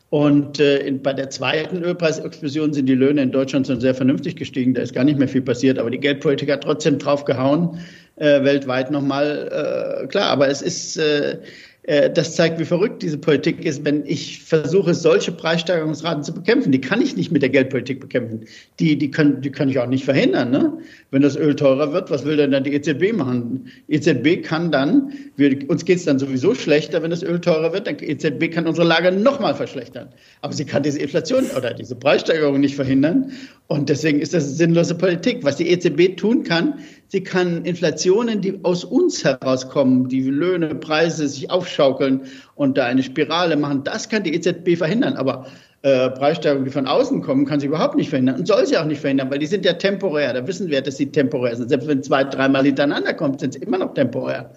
[0.08, 4.36] Und äh, in, bei der zweiten Ölpreisexplosion sind die Löhne in Deutschland schon sehr vernünftig
[4.36, 4.72] gestiegen.
[4.72, 7.80] Da ist gar nicht mehr viel passiert, aber die Geldpolitik hat trotzdem draufgehauen,
[8.16, 10.04] äh, weltweit nochmal.
[10.04, 11.38] Äh, klar, aber es ist, äh,
[11.86, 16.72] das zeigt, wie verrückt diese Politik ist, wenn ich versuche, solche Preissteigerungsraten zu bekämpfen.
[16.72, 18.40] Die kann ich nicht mit der Geldpolitik bekämpfen.
[18.80, 20.50] Die, die, können, die kann ich auch nicht verhindern.
[20.50, 20.78] Ne?
[21.12, 23.70] Wenn das Öl teurer wird, was will denn dann die EZB machen?
[23.86, 27.86] EZB kann dann, wir, uns geht es dann sowieso schlechter, wenn das Öl teurer wird,
[27.86, 30.08] dann EZB kann unsere Lage nochmal verschlechtern.
[30.40, 33.30] Aber sie kann diese Inflation oder diese Preissteigerung nicht verhindern.
[33.68, 35.44] Und deswegen ist das sinnlose Politik.
[35.44, 41.28] Was die EZB tun kann, sie kann Inflationen, die aus uns herauskommen, die Löhne, Preise
[41.28, 42.22] sich aufschaukeln
[42.54, 45.14] und da eine Spirale machen, das kann die EZB verhindern.
[45.14, 45.46] Aber
[45.82, 48.86] äh, Preissteigerungen, die von außen kommen, kann sie überhaupt nicht verhindern und soll sie auch
[48.86, 50.32] nicht verhindern, weil die sind ja temporär.
[50.32, 51.68] Da wissen wir, dass sie temporär sind.
[51.68, 54.50] Selbst wenn zwei, dreimal hintereinander kommt, sind sie immer noch temporär.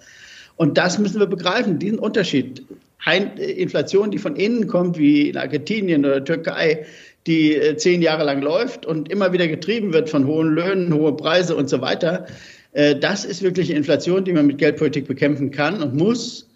[0.56, 2.62] Und das müssen wir begreifen, diesen Unterschied.
[3.04, 6.84] Ein, äh, Inflation, die von innen kommt, wie in Argentinien oder Türkei,
[7.26, 11.16] die äh, zehn Jahre lang läuft und immer wieder getrieben wird von hohen Löhnen, hohe
[11.16, 12.26] Preise und so weiter.
[12.72, 16.49] Äh, das ist wirklich Inflation, die man mit Geldpolitik bekämpfen kann und muss.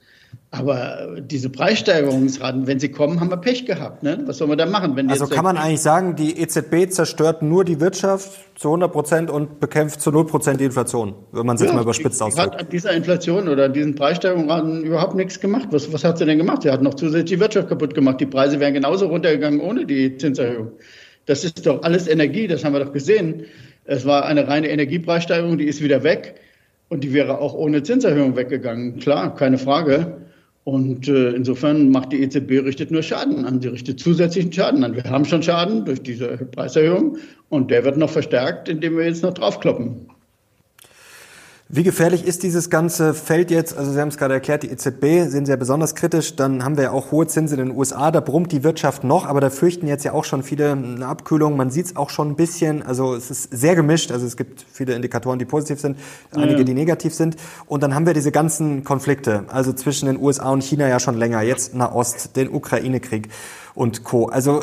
[0.50, 4.02] Aber diese Preissteigerungsraten, wenn sie kommen, haben wir Pech gehabt.
[4.02, 4.22] Ne?
[4.26, 4.94] Was soll man da machen?
[4.96, 9.30] Wenn also kann man eigentlich sagen, die EZB zerstört nur die Wirtschaft zu 100 Prozent
[9.30, 12.24] und bekämpft zu 0 Prozent die Inflation, wenn man es ja, jetzt mal überspitzt die,
[12.24, 12.52] ausdrückt.
[12.52, 15.68] hat an dieser Inflation oder an diesen Preissteigerungsraten überhaupt nichts gemacht.
[15.70, 16.62] Was, was hat sie denn gemacht?
[16.62, 18.20] Sie hat noch zusätzlich die Wirtschaft kaputt gemacht.
[18.20, 20.72] Die Preise wären genauso runtergegangen ohne die Zinserhöhung.
[21.26, 23.46] Das ist doch alles Energie, das haben wir doch gesehen.
[23.84, 26.36] Es war eine reine Energiepreissteigerung, die ist wieder weg.
[26.88, 28.98] Und die wäre auch ohne Zinserhöhung weggegangen.
[28.98, 30.18] Klar, keine Frage.
[30.64, 34.94] Und äh, insofern macht die EZB richtet nur Schaden an, sie richtet zusätzlichen Schaden an.
[34.94, 37.18] Wir haben schon Schaden durch diese Preiserhöhung
[37.50, 40.08] und der wird noch verstärkt, indem wir jetzt noch draufkloppen.
[41.70, 43.74] Wie gefährlich ist dieses ganze Feld jetzt?
[43.76, 46.36] Also Sie haben es gerade erklärt, die EZB Sie ja besonders kritisch.
[46.36, 49.24] Dann haben wir ja auch hohe Zinsen in den USA, da brummt die Wirtschaft noch,
[49.24, 51.56] aber da fürchten jetzt ja auch schon viele eine Abkühlung.
[51.56, 54.12] Man sieht es auch schon ein bisschen, also es ist sehr gemischt.
[54.12, 55.96] Also es gibt viele Indikatoren, die positiv sind,
[56.32, 57.36] einige, die negativ sind.
[57.64, 61.16] Und dann haben wir diese ganzen Konflikte, also zwischen den USA und China ja schon
[61.16, 63.30] länger, jetzt Nahost, den Ukraine-Krieg
[63.74, 64.26] und Co.
[64.26, 64.62] Also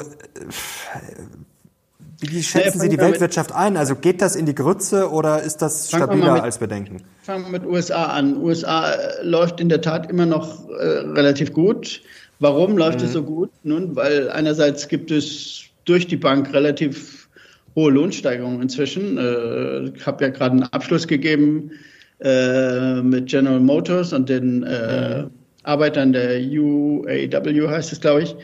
[2.22, 3.78] wie schätzen Sie die Weltwirtschaft ein?
[3.78, 7.02] Also geht das in die Grütze oder ist das stabiler mit, als Bedenken?
[7.24, 8.38] Fangen wir mit USA an.
[8.38, 12.02] USA äh, läuft in der Tat immer noch äh, relativ gut.
[12.40, 13.06] Warum läuft mhm.
[13.06, 13.50] es so gut?
[13.64, 17.28] Nun, weil einerseits gibt es durch die Bank relativ
[17.76, 19.18] hohe Lohnsteigerungen inzwischen.
[19.18, 21.72] Äh, ich habe ja gerade einen Abschluss gegeben
[22.20, 25.32] äh, mit General Motors und den äh, mhm.
[25.64, 28.36] Arbeitern der UAW, heißt es, glaube ich.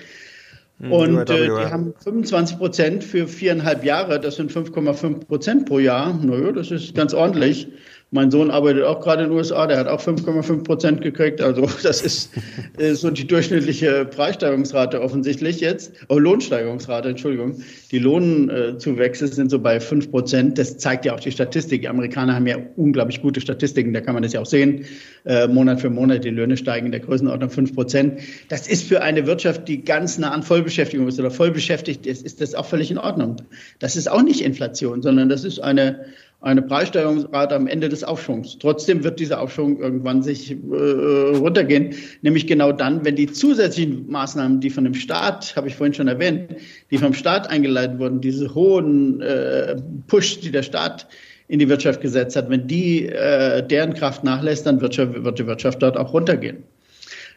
[0.80, 5.80] Hm, und äh, die haben 25 Prozent für viereinhalb Jahre, das sind 5,5 Prozent pro
[5.80, 6.14] Jahr.
[6.14, 7.68] Naja, das ist ganz ordentlich.
[8.12, 11.42] Mein Sohn arbeitet auch gerade in den USA, der hat auch 5,5 Prozent gekriegt.
[11.42, 12.32] Also das ist,
[12.78, 15.92] ist so die durchschnittliche Preissteigerungsrate offensichtlich jetzt.
[16.08, 17.62] Oh, Lohnsteigerungsrate, Entschuldigung.
[17.92, 20.58] Die Lohnzuwächse sind so bei 5 Prozent.
[20.58, 21.82] Das zeigt ja auch die Statistik.
[21.82, 24.86] Die Amerikaner haben ja unglaublich gute Statistiken, da kann man das ja auch sehen.
[25.26, 28.22] Äh, Monat für Monat, die Löhne steigen in der Größenordnung 5 Prozent.
[28.48, 32.26] Das ist für eine Wirtschaft, die ganz nah an Vollbeschäftigung ist oder voll beschäftigt ist,
[32.26, 33.36] ist das auch völlig in Ordnung.
[33.80, 36.06] Das ist auch nicht Inflation, sondern das ist eine
[36.40, 38.58] eine Preissteigerungsrate am Ende des Aufschwungs.
[38.60, 44.60] Trotzdem wird dieser Aufschwung irgendwann sich äh, runtergehen, nämlich genau dann, wenn die zusätzlichen Maßnahmen,
[44.60, 46.56] die von dem Staat, habe ich vorhin schon erwähnt,
[46.92, 51.08] die vom Staat eingeleitet wurden, diese hohen äh, Push, die der Staat
[51.48, 55.48] in die Wirtschaft gesetzt hat, wenn die äh, deren Kraft nachlässt, dann wird, wird die
[55.48, 56.64] Wirtschaft dort auch runtergehen.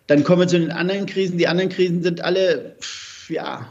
[0.09, 1.39] Dann kommen wir zu den anderen Krisen.
[1.39, 3.69] Die anderen Krisen sind alle, pff, ja,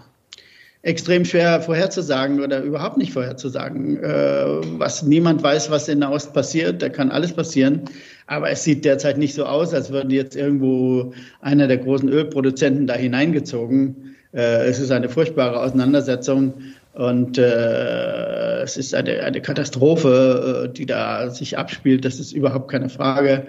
[0.82, 4.02] extrem schwer vorherzusagen oder überhaupt nicht vorherzusagen.
[4.02, 7.82] Äh, was niemand weiß, was in der Ost passiert, da kann alles passieren.
[8.28, 12.88] Aber es sieht derzeit nicht so aus, als würden jetzt irgendwo einer der großen Ölproduzenten
[12.88, 14.16] da hineingezogen.
[14.34, 16.54] Äh, es ist eine furchtbare Auseinandersetzung
[16.94, 22.06] und äh, es ist eine, eine Katastrophe, äh, die da sich abspielt.
[22.06, 23.48] Das ist überhaupt keine Frage.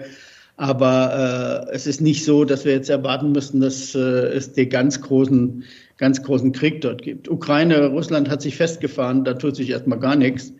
[0.57, 4.69] Aber äh, es ist nicht so, dass wir jetzt erwarten müssen, dass äh, es die
[4.69, 5.63] ganz großen
[6.01, 7.29] ganz großen Krieg dort gibt.
[7.29, 10.51] Ukraine, Russland hat sich festgefahren, da tut sich erstmal gar nichts.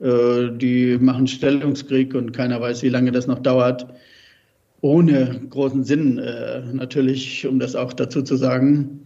[0.00, 3.86] Äh, die machen Stellungskrieg und keiner weiß, wie lange das noch dauert.
[4.80, 9.02] Ohne großen Sinn äh, natürlich, um das auch dazu zu sagen.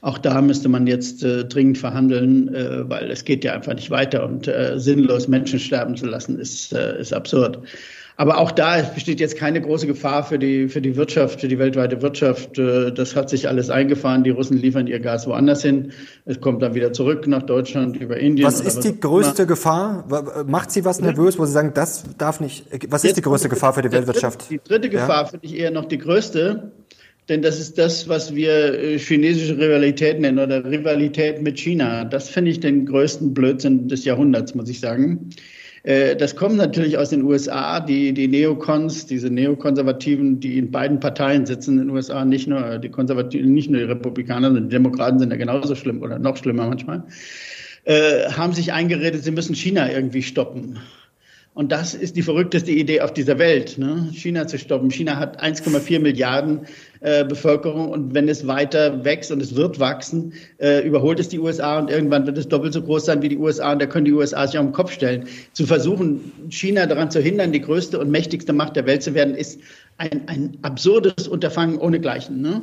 [0.00, 2.50] Auch da müsste man jetzt äh, dringend verhandeln,
[2.88, 7.12] weil es geht ja einfach nicht weiter und sinnlos Menschen sterben zu lassen, ist, ist
[7.12, 7.58] absurd.
[8.18, 11.58] Aber auch da besteht jetzt keine große Gefahr für die, für die Wirtschaft, für die
[11.58, 12.58] weltweite Wirtschaft.
[12.58, 14.24] Äh, das hat sich alles eingefahren.
[14.24, 15.92] Die Russen liefern ihr Gas woanders hin.
[16.24, 18.46] Es kommt dann wieder zurück nach Deutschland über Indien.
[18.46, 19.48] Was ist die größte immer.
[19.48, 20.44] Gefahr?
[20.46, 22.64] Macht Sie was nervös, wo Sie sagen, das darf nicht?
[22.88, 24.50] Was jetzt ist die größte Gefahr für die Weltwirtschaft?
[24.50, 25.26] Die dritte Gefahr ja?
[25.26, 26.72] finde ich eher noch die größte.
[27.28, 32.04] Denn das ist das, was wir äh, chinesische Rivalität nennen oder Rivalität mit China.
[32.04, 35.30] Das finde ich den größten Blödsinn des Jahrhunderts, muss ich sagen.
[35.86, 40.98] Äh, das kommt natürlich aus den USA, die, die Neokons, diese Neokonservativen, die in beiden
[40.98, 44.74] Parteien sitzen in den USA, nicht nur die Konservativen, nicht nur die Republikaner, sondern die
[44.74, 47.04] Demokraten sind ja genauso schlimm oder noch schlimmer manchmal,
[47.84, 50.80] äh, haben sich eingeredet, sie müssen China irgendwie stoppen.
[51.56, 54.10] Und das ist die verrückteste Idee auf dieser Welt, ne?
[54.12, 54.90] China zu stoppen.
[54.90, 56.66] China hat 1,4 Milliarden
[57.00, 61.38] äh, Bevölkerung und wenn es weiter wächst und es wird wachsen, äh, überholt es die
[61.38, 64.04] USA und irgendwann wird es doppelt so groß sein wie die USA und da können
[64.04, 65.28] die USA sich auf den Kopf stellen.
[65.54, 69.34] Zu versuchen, China daran zu hindern, die größte und mächtigste Macht der Welt zu werden,
[69.34, 69.58] ist
[69.96, 72.42] ein, ein absurdes Unterfangen ohnegleichen.
[72.42, 72.60] Ne?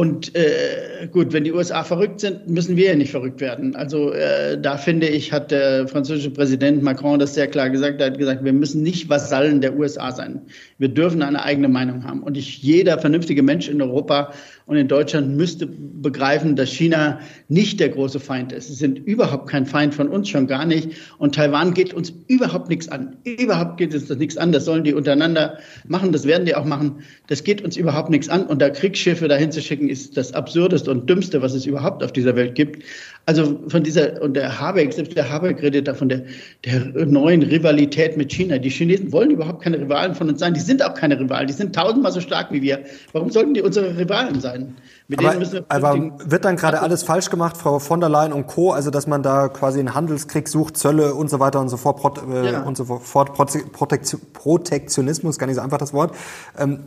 [0.00, 3.76] Und äh, gut, wenn die USA verrückt sind, müssen wir ja nicht verrückt werden.
[3.76, 8.00] Also äh, da finde ich, hat der französische Präsident Macron das sehr klar gesagt.
[8.00, 10.40] Er hat gesagt, wir müssen nicht Vasallen der USA sein.
[10.78, 12.22] Wir dürfen eine eigene Meinung haben.
[12.22, 14.32] Und ich, jeder vernünftige Mensch in Europa
[14.70, 18.68] Und in Deutschland müsste begreifen, dass China nicht der große Feind ist.
[18.68, 20.90] Sie sind überhaupt kein Feind von uns, schon gar nicht.
[21.18, 23.16] Und Taiwan geht uns überhaupt nichts an.
[23.24, 24.52] Überhaupt geht uns das nichts an.
[24.52, 26.12] Das sollen die untereinander machen.
[26.12, 27.00] Das werden die auch machen.
[27.26, 28.46] Das geht uns überhaupt nichts an.
[28.46, 32.12] Und da Kriegsschiffe dahin zu schicken, ist das absurdeste und dümmste, was es überhaupt auf
[32.12, 32.84] dieser Welt gibt.
[33.26, 36.22] Also von dieser, und der Habeck, selbst der Habeck redet da von der,
[36.64, 38.58] der neuen Rivalität mit China.
[38.58, 40.54] Die Chinesen wollen überhaupt keine Rivalen von uns sein.
[40.54, 41.46] Die sind auch keine Rivalen.
[41.46, 42.80] Die sind tausendmal so stark wie wir.
[43.12, 44.74] Warum sollten die unsere Rivalen sein?
[45.06, 48.46] Mit aber, wir aber wird dann gerade alles falsch gemacht, Frau von der Leyen und
[48.46, 51.76] Co., also dass man da quasi einen Handelskrieg sucht, Zölle und so weiter und so
[51.76, 52.62] fort, Pro, äh, ja.
[52.62, 56.14] und so fort, Protektionismus, gar nicht so einfach das Wort.
[56.58, 56.80] Ähm,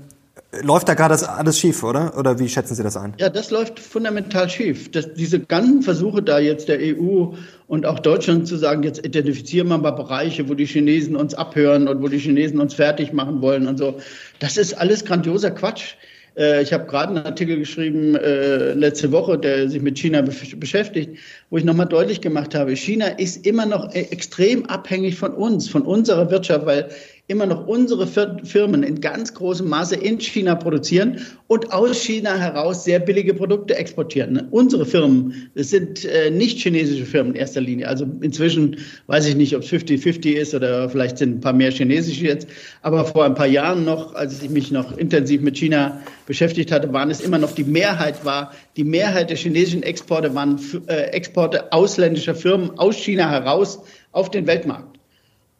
[0.61, 2.17] Läuft da gerade alles schief, oder?
[2.17, 3.13] Oder wie schätzen Sie das ein?
[3.17, 4.91] Ja, das läuft fundamental schief.
[4.91, 7.33] Das, diese ganzen Versuche da jetzt der EU
[7.67, 11.87] und auch Deutschland zu sagen, jetzt identifizieren wir mal Bereiche, wo die Chinesen uns abhören
[11.87, 13.97] und wo die Chinesen uns fertig machen wollen und so.
[14.39, 15.95] Das ist alles grandioser Quatsch.
[16.37, 21.17] Äh, ich habe gerade einen Artikel geschrieben äh, letzte Woche, der sich mit China beschäftigt,
[21.49, 25.69] wo ich nochmal deutlich gemacht habe, China ist immer noch e-, extrem abhängig von uns,
[25.69, 26.89] von unserer Wirtschaft, weil
[27.27, 32.83] immer noch unsere Firmen in ganz großem Maße in China produzieren und aus China heraus
[32.83, 34.49] sehr billige Produkte exportieren.
[34.51, 37.87] Unsere Firmen, das sind äh, nicht chinesische Firmen in erster Linie.
[37.87, 38.75] Also inzwischen
[39.07, 42.45] weiß ich nicht, ob es 50-50 ist oder vielleicht sind ein paar mehr chinesische jetzt.
[42.81, 46.91] Aber vor ein paar Jahren noch, als ich mich noch intensiv mit China beschäftigt hatte,
[46.91, 51.71] waren es immer noch die Mehrheit war, die Mehrheit der chinesischen Exporte waren äh, Exporte
[51.71, 53.79] ausländischer Firmen aus China heraus
[54.11, 54.99] auf den Weltmarkt.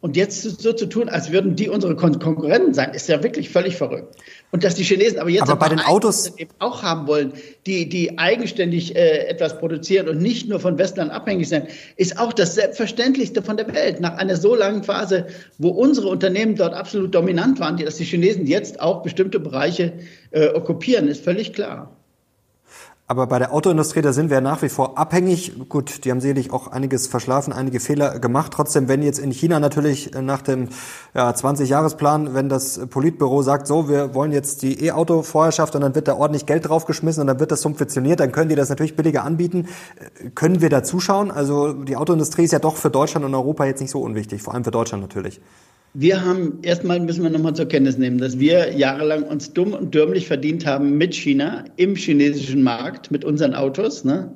[0.04, 3.48] Und jetzt so zu tun, als würden die unsere Kon Konkurrenten sein, ist ja wirklich
[3.48, 4.14] völlig verrückt.
[4.50, 7.32] Und dass die Chinesen aber jetzt aber bei den Autos auch haben wollen,
[7.64, 12.34] die, die eigenständig äh, etwas produzieren und nicht nur von Westland abhängig sind, ist auch
[12.34, 14.00] das Selbstverständlichste von der Welt.
[14.00, 18.46] Nach einer so langen Phase, wo unsere Unternehmen dort absolut dominant waren, dass die Chinesen
[18.46, 19.94] jetzt auch bestimmte Bereiche
[20.32, 21.96] äh, okkupieren, ist völlig klar.
[23.06, 25.52] Aber bei der Autoindustrie, da sind wir nach wie vor abhängig.
[25.68, 28.52] Gut, die haben sicherlich auch einiges verschlafen, einige Fehler gemacht.
[28.54, 30.70] Trotzdem, wenn jetzt in China natürlich nach dem
[31.12, 36.08] ja, 20-Jahres-Plan, wenn das Politbüro sagt, so, wir wollen jetzt die E-Auto-Vorherrschaft und dann wird
[36.08, 39.22] da ordentlich Geld draufgeschmissen und dann wird das subventioniert, dann können die das natürlich billiger
[39.22, 39.68] anbieten.
[40.34, 41.30] Können wir da zuschauen?
[41.30, 44.54] Also die Autoindustrie ist ja doch für Deutschland und Europa jetzt nicht so unwichtig, vor
[44.54, 45.42] allem für Deutschland natürlich.
[45.96, 49.94] Wir haben, erstmal müssen wir nochmal zur Kenntnis nehmen, dass wir jahrelang uns dumm und
[49.94, 54.02] dürmlich verdient haben mit China im chinesischen Markt, mit unseren Autos.
[54.02, 54.34] Ne?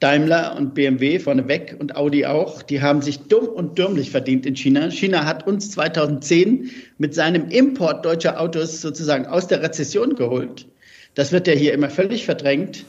[0.00, 4.56] Daimler und BMW vorneweg und Audi auch, die haben sich dumm und dürmlich verdient in
[4.56, 4.90] China.
[4.90, 10.66] China hat uns 2010 mit seinem Import deutscher Autos sozusagen aus der Rezession geholt.
[11.14, 12.84] Das wird ja hier immer völlig verdrängt.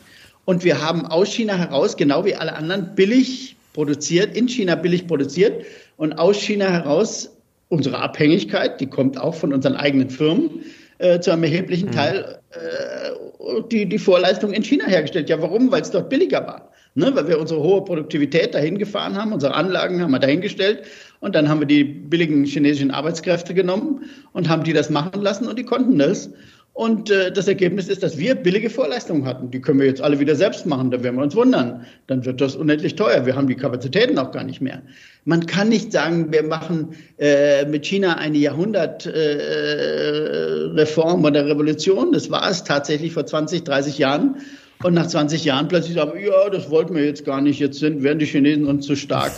[0.46, 5.06] Und wir haben aus China heraus, genau wie alle anderen, billig produziert, in China billig
[5.06, 5.63] produziert
[5.98, 7.37] und aus China heraus
[7.69, 10.63] unsere Abhängigkeit, die kommt auch von unseren eigenen Firmen,
[10.99, 11.93] äh, zu einem erheblichen mhm.
[11.93, 15.30] Teil äh, die, die Vorleistung in China hergestellt.
[15.30, 15.71] Ja, warum?
[15.71, 16.71] Weil es dort billiger war.
[16.95, 17.12] Ne?
[17.13, 20.84] Weil wir unsere hohe Produktivität dahin gefahren haben, unsere Anlagen haben wir dahingestellt
[21.19, 25.47] und dann haben wir die billigen chinesischen Arbeitskräfte genommen und haben die das machen lassen
[25.47, 26.32] und die konnten das.
[26.78, 29.50] Und äh, das Ergebnis ist, dass wir billige Vorleistungen hatten.
[29.50, 31.88] Die können wir jetzt alle wieder selbst machen, da werden wir uns wundern.
[32.06, 33.26] Dann wird das unendlich teuer.
[33.26, 34.84] Wir haben die Kapazitäten auch gar nicht mehr.
[35.26, 42.12] Man kann nicht sagen, wir machen äh, mit China eine Jahrhundertreform äh, oder Revolution.
[42.12, 44.36] Das war es tatsächlich vor 20, 30 Jahren.
[44.84, 47.58] Und nach 20 Jahren plötzlich sagen, ja, das wollten wir jetzt gar nicht.
[47.58, 49.32] Jetzt sind, werden die Chinesen uns zu stark.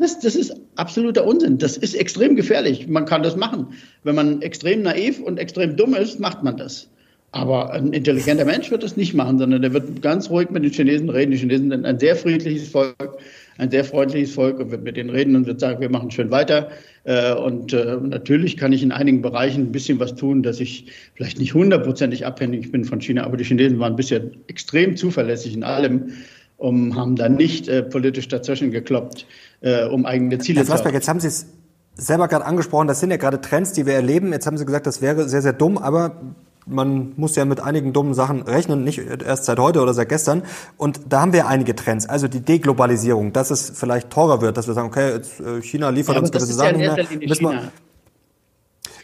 [0.00, 1.58] Das, das ist absoluter Unsinn.
[1.58, 2.88] Das ist extrem gefährlich.
[2.88, 3.66] Man kann das machen.
[4.02, 6.88] Wenn man extrem naiv und extrem dumm ist, macht man das.
[7.32, 10.72] Aber ein intelligenter Mensch wird das nicht machen, sondern der wird ganz ruhig mit den
[10.72, 11.30] Chinesen reden.
[11.30, 13.18] Die Chinesen sind ein sehr friedliches Volk,
[13.58, 16.30] ein sehr freundliches Volk und wird mit denen reden und wird sagen, wir machen schön
[16.30, 16.70] weiter.
[17.04, 20.86] Äh, und äh, natürlich kann ich in einigen Bereichen ein bisschen was tun, dass ich
[21.14, 25.62] vielleicht nicht hundertprozentig abhängig bin von China, aber die Chinesen waren bisher extrem zuverlässig in
[25.62, 26.14] allem
[26.60, 29.26] und haben da nicht äh, politisch dazwischen gekloppt
[29.62, 30.92] äh, um eigene Ziele zu erreichen.
[30.92, 31.46] Jetzt haben Sie es
[31.94, 34.32] selber gerade angesprochen, das sind ja gerade Trends, die wir erleben.
[34.32, 36.20] Jetzt haben Sie gesagt, das wäre sehr, sehr dumm, aber
[36.66, 40.42] man muss ja mit einigen dummen Sachen rechnen, nicht erst seit heute oder seit gestern.
[40.76, 42.06] Und da haben wir einige Trends.
[42.06, 45.88] Also die Deglobalisierung, dass es vielleicht teurer wird, dass wir sagen, okay, jetzt, äh, China
[45.88, 47.72] liefert ja, uns gewisse Sachen ja nicht mehr.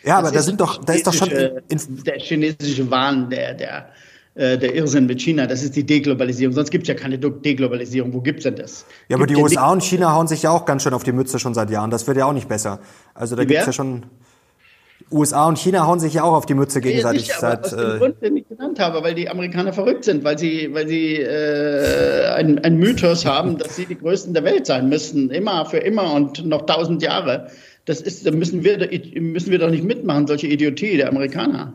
[0.05, 3.89] Ja, aber da sind doch, da ist doch schon in, der chinesische Wahn, der, der
[4.37, 5.47] äh, der Irrsinn mit China.
[5.47, 6.55] Das ist die Deglobalisierung.
[6.55, 8.13] Sonst gibt es ja keine Deglobalisierung.
[8.13, 8.85] Wo gibt's denn das?
[9.09, 11.39] Ja, aber die USA und China hauen sich ja auch ganz schön auf die Mütze
[11.39, 11.91] schon seit Jahren.
[11.91, 12.81] Das wird ja auch nicht besser.
[13.15, 14.05] Also da gibt es ja schon.
[15.11, 17.29] USA und China hauen sich ja auch auf die Mütze gegenseitig.
[17.29, 20.23] Ja, seit, aus dem äh, Grund, den ich genannt habe, weil die Amerikaner verrückt sind,
[20.23, 24.67] weil sie, weil sie äh, einen, einen Mythos haben, dass sie die Größten der Welt
[24.67, 27.47] sein müssen, immer für immer und noch tausend Jahre.
[27.87, 28.87] Das ist, da müssen wir,
[29.19, 31.73] müssen wir doch nicht mitmachen, solche Idiotie der Amerikaner.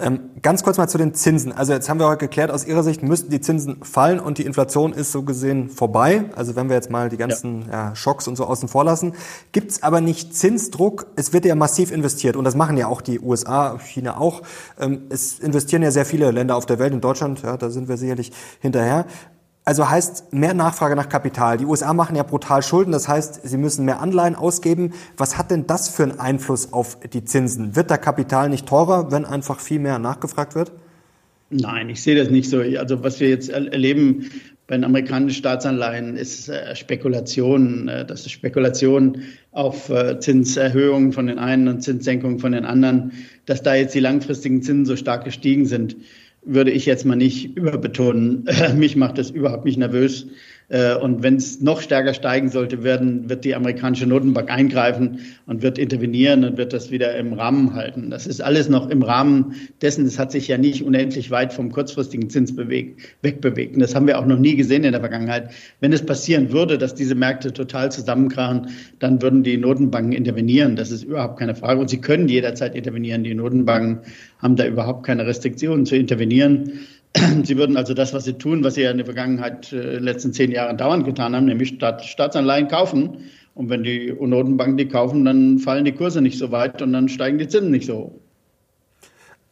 [0.00, 1.52] Ähm, ganz kurz mal zu den Zinsen.
[1.52, 4.44] Also jetzt haben wir heute geklärt, aus Ihrer Sicht müssten die Zinsen fallen und die
[4.44, 6.24] Inflation ist so gesehen vorbei.
[6.34, 7.90] Also wenn wir jetzt mal die ganzen ja.
[7.90, 9.14] Ja, Schocks und so außen vor lassen.
[9.52, 11.06] Gibt es aber nicht Zinsdruck?
[11.14, 14.42] Es wird ja massiv investiert und das machen ja auch die USA, China auch.
[14.80, 16.92] Ähm, es investieren ja sehr viele Länder auf der Welt.
[16.92, 19.06] In Deutschland, ja, da sind wir sicherlich hinterher.
[19.66, 21.56] Also heißt mehr Nachfrage nach Kapital.
[21.56, 24.92] Die USA machen ja brutal Schulden, das heißt, sie müssen mehr Anleihen ausgeben.
[25.16, 27.74] Was hat denn das für einen Einfluss auf die Zinsen?
[27.74, 30.72] Wird da Kapital nicht teurer, wenn einfach viel mehr nachgefragt wird?
[31.48, 32.60] Nein, ich sehe das nicht so.
[32.60, 34.30] Also was wir jetzt erleben
[34.66, 37.88] bei den amerikanischen Staatsanleihen ist äh, Spekulation.
[37.88, 43.12] Äh, das ist Spekulation auf äh, Zinserhöhungen von den einen und Zinssenkungen von den anderen,
[43.44, 45.96] dass da jetzt die langfristigen Zinsen so stark gestiegen sind
[46.44, 48.46] würde ich jetzt mal nicht überbetonen.
[48.76, 50.26] Mich macht das überhaupt nicht nervös.
[50.68, 55.62] Äh, und wenn es noch stärker steigen sollte, werden, wird die amerikanische Notenbank eingreifen und
[55.62, 58.10] wird intervenieren und wird das wieder im Rahmen halten.
[58.10, 60.06] Das ist alles noch im Rahmen dessen.
[60.06, 63.74] Es hat sich ja nicht unendlich weit vom kurzfristigen Zins bewegt, wegbewegt.
[63.74, 65.50] Und das haben wir auch noch nie gesehen in der Vergangenheit.
[65.80, 70.76] Wenn es passieren würde, dass diese Märkte total zusammenkrachen, dann würden die Notenbanken intervenieren.
[70.76, 71.80] Das ist überhaupt keine Frage.
[71.80, 73.24] Und sie können jederzeit intervenieren.
[73.24, 74.00] Die Notenbanken
[74.38, 76.80] haben da überhaupt keine Restriktionen zu intervenieren.
[77.44, 80.32] Sie würden also das, was Sie tun, was Sie ja in der Vergangenheit, äh, letzten
[80.32, 83.30] zehn Jahren dauernd getan haben, nämlich Staat, Staatsanleihen kaufen.
[83.54, 87.08] Und wenn die Notenbanken die kaufen, dann fallen die Kurse nicht so weit und dann
[87.08, 88.23] steigen die Zinsen nicht so.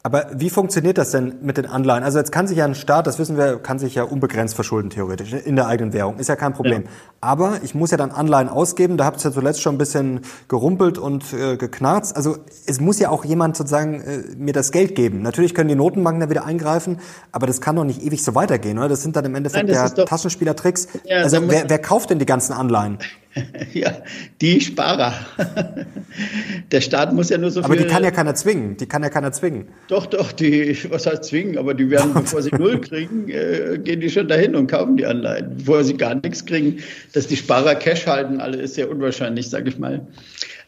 [0.05, 2.03] Aber wie funktioniert das denn mit den Anleihen?
[2.03, 4.90] Also jetzt kann sich ja ein Staat, das wissen wir, kann sich ja unbegrenzt verschulden
[4.90, 6.18] theoretisch in der eigenen Währung.
[6.18, 6.82] Ist ja kein Problem.
[6.82, 6.88] Ja.
[7.20, 8.96] Aber ich muss ja dann Anleihen ausgeben.
[8.96, 12.16] Da habt ihr ja zuletzt schon ein bisschen gerumpelt und äh, geknarzt.
[12.16, 15.22] Also es muss ja auch jemand sozusagen äh, mir das Geld geben.
[15.22, 16.98] Natürlich können die Notenbanken da wieder eingreifen,
[17.30, 18.88] aber das kann doch nicht ewig so weitergehen, oder?
[18.88, 20.88] Das sind dann im Endeffekt Nein, ja Taschenspielertricks.
[21.05, 22.98] Ja, also wer, wer kauft denn die ganzen Anleihen?
[23.72, 24.03] Ja,
[24.41, 25.14] die Sparer.
[26.70, 27.64] Der Staat muss ja nur so viel.
[27.64, 28.76] Aber die kann ja keiner zwingen.
[28.76, 29.68] Die kann ja keiner zwingen.
[29.89, 31.59] Doch, doch, die, was heißt zwingen?
[31.59, 35.07] Aber die werden, bevor sie null kriegen, äh, gehen die schon dahin und kaufen die
[35.07, 35.57] Anleihen.
[35.57, 36.78] Bevor sie gar nichts kriegen,
[37.12, 40.07] dass die Sparer Cash halten, alle ist ja unwahrscheinlich, sage ich mal.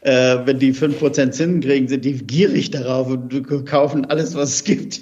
[0.01, 4.65] Äh, wenn die 5% Zinsen kriegen, sind die gierig darauf und kaufen alles, was es
[4.65, 5.01] gibt.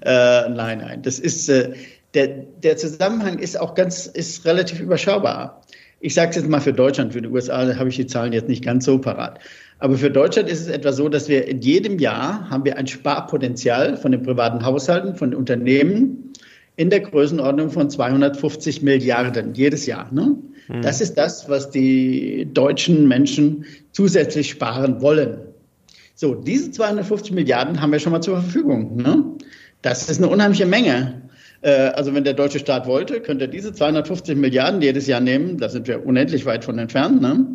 [0.00, 1.72] Äh, nein, nein, das ist, äh,
[2.14, 2.28] der,
[2.62, 5.62] der Zusammenhang ist auch ganz, ist relativ überschaubar.
[6.00, 8.48] Ich sage es jetzt mal für Deutschland, für die USA habe ich die Zahlen jetzt
[8.48, 9.40] nicht ganz so parat.
[9.80, 12.86] Aber für Deutschland ist es etwa so, dass wir in jedem Jahr haben wir ein
[12.86, 16.32] Sparpotenzial von den privaten Haushalten, von den Unternehmen
[16.76, 20.12] in der Größenordnung von 250 Milliarden jedes Jahr.
[20.12, 20.36] Ne?
[20.68, 20.82] Mhm.
[20.82, 25.38] Das ist das, was die deutschen Menschen zusätzlich sparen wollen.
[26.14, 28.96] So, diese 250 Milliarden haben wir schon mal zur Verfügung.
[28.96, 29.24] Ne?
[29.82, 31.22] Das ist eine unheimliche Menge.
[31.60, 35.58] Äh, also wenn der deutsche Staat wollte, könnte er diese 250 Milliarden jedes Jahr nehmen,
[35.58, 37.46] da sind wir unendlich weit von entfernt, ne?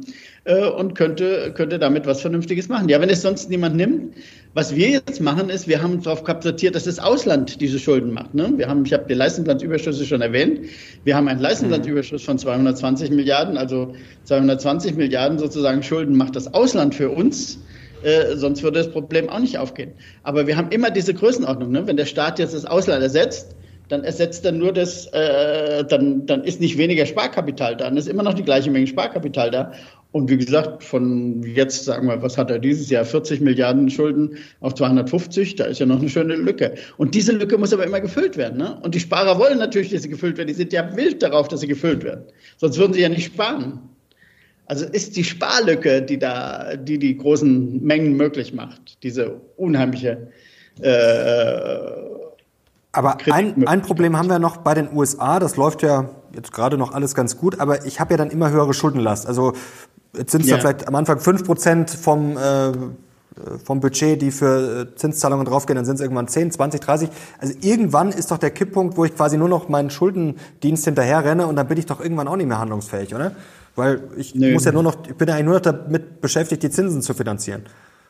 [0.46, 2.90] Äh, und könnte, könnte damit was Vernünftiges machen.
[2.90, 4.16] Ja, wenn es sonst niemand nimmt,
[4.54, 8.34] was wir jetzt machen, ist, wir haben darauf kapaziert, dass das Ausland diese Schulden macht.
[8.34, 8.52] Ne?
[8.58, 10.68] Wir haben, ich habe die Leistungsbilanzüberschüsse schon erwähnt.
[11.06, 13.96] Wir haben einen Leistungsbilanzüberschuss von 220 Milliarden, also
[14.26, 17.60] 220 Milliarden sozusagen Schulden macht das Ausland für uns.
[18.04, 19.94] Äh, sonst würde das Problem auch nicht aufgehen.
[20.24, 21.72] Aber wir haben immer diese Größenordnung.
[21.72, 21.88] Ne?
[21.88, 23.56] Wenn der Staat jetzt das Ausland ersetzt,
[23.94, 28.08] dann ersetzt er nur das, äh, dann, dann ist nicht weniger Sparkapital da, dann ist
[28.08, 29.72] immer noch die gleiche Menge Sparkapital da.
[30.12, 33.06] Und wie gesagt, von jetzt sagen wir, was hat er dieses Jahr?
[33.06, 36.74] 40 Milliarden Schulden auf 250, da ist ja noch eine schöne Lücke.
[36.98, 38.58] Und diese Lücke muss aber immer gefüllt werden.
[38.58, 38.80] Ne?
[38.82, 40.48] Und die Sparer wollen natürlich, dass sie gefüllt werden.
[40.48, 42.24] Die sind ja wild darauf, dass sie gefüllt werden.
[42.58, 43.80] Sonst würden sie ja nicht sparen.
[44.66, 50.30] Also ist die Sparlücke, die da, die die großen Mengen möglich macht, diese unheimliche
[50.82, 52.23] äh,
[52.94, 56.78] aber ein, ein Problem haben wir noch bei den USA, das läuft ja jetzt gerade
[56.78, 59.26] noch alles ganz gut, aber ich habe ja dann immer höhere Schuldenlast.
[59.28, 59.54] Also
[60.16, 60.60] jetzt sind es ja.
[60.60, 62.72] vielleicht am Anfang fünf Prozent vom, äh,
[63.64, 67.10] vom Budget, die für äh, Zinszahlungen draufgehen, dann sind es irgendwann 10, 20, 30.
[67.40, 71.48] Also irgendwann ist doch der Kipppunkt, wo ich quasi nur noch meinen Schuldendienst hinterher renne
[71.48, 73.32] und dann bin ich doch irgendwann auch nicht mehr handlungsfähig, oder?
[73.76, 74.54] Weil ich nee.
[74.54, 77.16] muss ja nur noch, ich bin ja eigentlich nur noch damit beschäftigt, die Zinsen zu
[77.16, 77.64] finanzieren.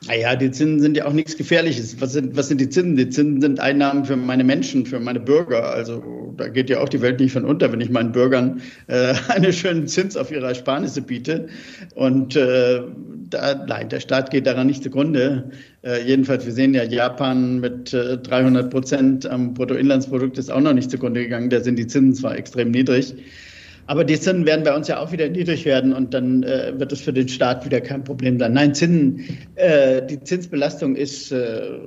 [0.08, 2.02] Naja, die Zinsen sind ja auch nichts Gefährliches.
[2.02, 2.98] Was sind, was sind die Zinsen?
[2.98, 5.72] Die Zinsen sind Einnahmen für meine Menschen, für meine Bürger.
[5.72, 9.14] Also da geht ja auch die Welt nicht von unter, wenn ich meinen Bürgern äh,
[9.30, 11.48] einen schönen Zins auf ihre Ersparnisse biete.
[11.96, 12.82] Und äh,
[13.30, 15.52] da, nein, der Staat geht daran nicht zugrunde.
[15.84, 20.74] Äh, jedenfalls, wir sehen ja, Japan mit äh, 300 Prozent am Bruttoinlandsprodukt ist auch noch
[20.74, 21.50] nicht zugrunde gegangen.
[21.50, 23.16] Da sind die Zinsen zwar extrem niedrig.
[23.86, 26.92] Aber die Zinsen werden bei uns ja auch wieder niedrig werden und dann äh, wird
[26.92, 28.54] es für den Staat wieder kein Problem sein.
[28.54, 29.26] Nein, Zinsen,
[29.56, 31.80] äh, die Zinsbelastung ist äh,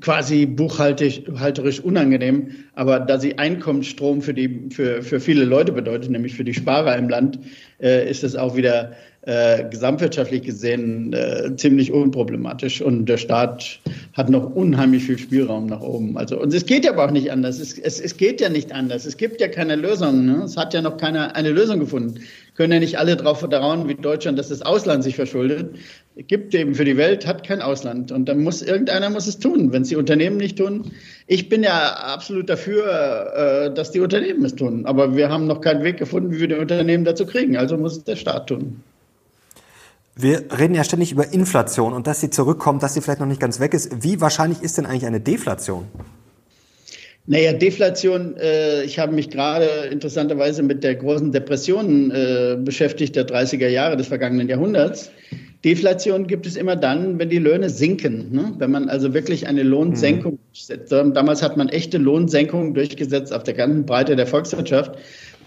[0.00, 6.34] quasi buchhalterisch unangenehm, aber da sie Einkommensstrom für, die, für, für viele Leute bedeutet, nämlich
[6.34, 7.38] für die Sparer im Land,
[7.80, 8.92] äh, ist es auch wieder
[9.26, 12.80] äh, gesamtwirtschaftlich gesehen äh, ziemlich unproblematisch.
[12.80, 13.80] Und der Staat
[14.12, 16.16] hat noch unheimlich viel Spielraum nach oben.
[16.16, 17.58] Also, und es geht ja aber auch nicht anders.
[17.58, 19.04] Es, es, es geht ja nicht anders.
[19.04, 20.26] Es gibt ja keine Lösung.
[20.26, 20.44] Ne?
[20.44, 22.20] Es hat ja noch keiner eine Lösung gefunden.
[22.54, 25.74] Können ja nicht alle darauf vertrauen, wie Deutschland, dass das Ausland sich verschuldet.
[26.28, 28.12] Gibt eben für die Welt, hat kein Ausland.
[28.12, 29.72] Und dann muss irgendeiner muss es tun.
[29.72, 30.92] Wenn es die Unternehmen nicht tun,
[31.26, 34.86] ich bin ja absolut dafür, äh, dass die Unternehmen es tun.
[34.86, 37.56] Aber wir haben noch keinen Weg gefunden, wie wir die Unternehmen dazu kriegen.
[37.56, 38.82] Also muss es der Staat tun.
[40.18, 43.40] Wir reden ja ständig über Inflation und dass sie zurückkommt, dass sie vielleicht noch nicht
[43.40, 44.02] ganz weg ist.
[44.02, 45.84] Wie wahrscheinlich ist denn eigentlich eine Deflation?
[47.26, 53.26] Naja, Deflation, äh, ich habe mich gerade interessanterweise mit der großen Depression äh, beschäftigt der
[53.26, 55.10] 30er Jahre des vergangenen Jahrhunderts.
[55.64, 58.30] Deflation gibt es immer dann, wenn die Löhne sinken.
[58.30, 58.54] Ne?
[58.56, 60.38] Wenn man also wirklich eine Lohnsenkung mhm.
[60.52, 60.92] setzt.
[60.92, 64.92] Damals hat man echte Lohnsenkungen durchgesetzt auf der ganzen Breite der Volkswirtschaft.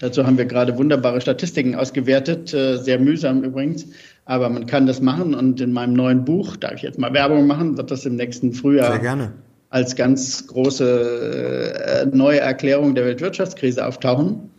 [0.00, 3.86] Dazu haben wir gerade wunderbare Statistiken ausgewertet, äh, sehr mühsam übrigens.
[4.24, 7.46] Aber man kann das machen und in meinem neuen Buch, darf ich jetzt mal Werbung
[7.46, 9.32] machen, wird das im nächsten Frühjahr Sehr gerne.
[9.70, 14.50] als ganz große äh, neue Erklärung der Weltwirtschaftskrise auftauchen.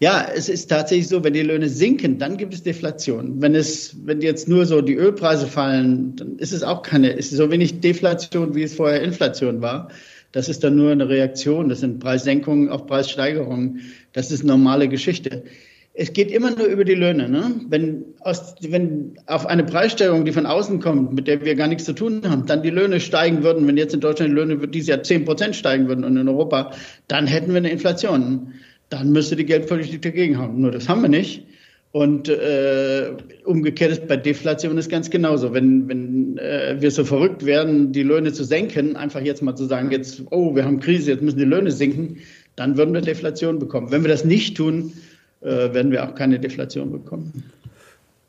[0.00, 3.42] Ja, es ist tatsächlich so, wenn die Löhne sinken, dann gibt es Deflation.
[3.42, 7.32] Wenn es, wenn jetzt nur so die Ölpreise fallen, dann ist es auch keine, ist
[7.32, 9.88] so wenig Deflation, wie es vorher Inflation war.
[10.30, 11.68] Das ist dann nur eine Reaktion.
[11.68, 13.80] Das sind Preissenkungen auf Preissteigerungen.
[14.12, 15.42] Das ist normale Geschichte
[16.00, 17.28] es geht immer nur über die Löhne.
[17.28, 17.60] Ne?
[17.68, 21.86] Wenn, aus, wenn auf eine Preissteigerung, die von außen kommt, mit der wir gar nichts
[21.86, 24.88] zu tun haben, dann die Löhne steigen würden, wenn jetzt in Deutschland die Löhne dieses
[24.88, 26.70] Jahr 10 Prozent steigen würden und in Europa,
[27.08, 28.52] dann hätten wir eine Inflation.
[28.90, 30.60] Dann müsste die Geldpolitik dagegen haben.
[30.60, 31.44] Nur das haben wir nicht.
[31.90, 35.52] Und äh, umgekehrt ist bei Deflation ist ganz genauso.
[35.52, 39.64] Wenn, wenn äh, wir so verrückt werden, die Löhne zu senken, einfach jetzt mal zu
[39.64, 42.18] sagen, jetzt, oh, wir haben Krise, jetzt müssen die Löhne sinken,
[42.54, 43.90] dann würden wir Deflation bekommen.
[43.90, 44.92] Wenn wir das nicht tun,
[45.40, 47.44] werden wir auch keine Deflation bekommen.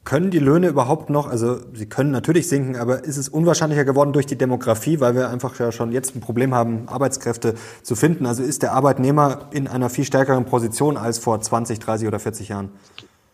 [0.05, 4.11] Können die Löhne überhaupt noch, also sie können natürlich sinken, aber ist es unwahrscheinlicher geworden
[4.11, 7.53] durch die Demografie, weil wir einfach ja schon jetzt ein Problem haben, Arbeitskräfte
[7.83, 8.25] zu finden?
[8.25, 12.49] Also ist der Arbeitnehmer in einer viel stärkeren Position als vor 20, 30 oder 40
[12.49, 12.69] Jahren?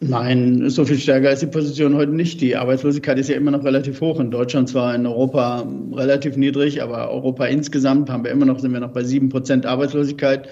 [0.02, 2.42] Nein, so viel stärker ist die Position heute nicht.
[2.42, 4.20] Die Arbeitslosigkeit ist ja immer noch relativ hoch.
[4.20, 8.74] In Deutschland zwar in Europa relativ niedrig, aber Europa insgesamt haben wir immer noch, sind
[8.74, 10.50] wir noch bei sieben Prozent Arbeitslosigkeit.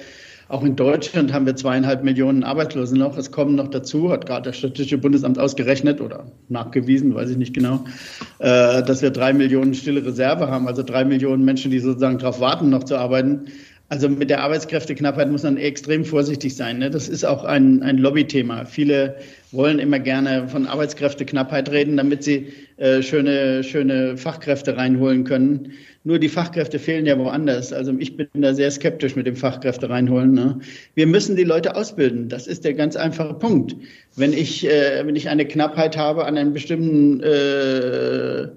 [0.53, 3.17] Auch in Deutschland haben wir zweieinhalb Millionen Arbeitslose noch.
[3.17, 7.55] Es kommen noch dazu, hat gerade das Statistische Bundesamt ausgerechnet oder nachgewiesen, weiß ich nicht
[7.55, 7.83] genau,
[8.37, 12.39] äh, dass wir drei Millionen stille Reserve haben, also drei Millionen Menschen, die sozusagen darauf
[12.39, 13.45] warten, noch zu arbeiten.
[13.89, 16.77] Also mit der Arbeitskräfteknappheit muss man extrem vorsichtig sein.
[16.77, 16.91] Ne?
[16.91, 18.65] Das ist auch ein, ein Lobbythema.
[18.65, 19.15] Viele
[19.51, 25.73] wollen immer gerne von Arbeitskräfteknappheit reden, damit sie äh, schöne, schöne Fachkräfte reinholen können.
[26.05, 27.71] Nur die Fachkräfte fehlen ja woanders.
[27.71, 30.33] Also ich bin da sehr skeptisch mit dem Fachkräfte reinholen.
[30.33, 30.59] Ne?
[30.95, 32.27] Wir müssen die Leute ausbilden.
[32.27, 33.75] Das ist der ganz einfache Punkt.
[34.17, 38.47] Wenn ich, äh, wenn ich eine Knappheit habe an einem bestimmten äh,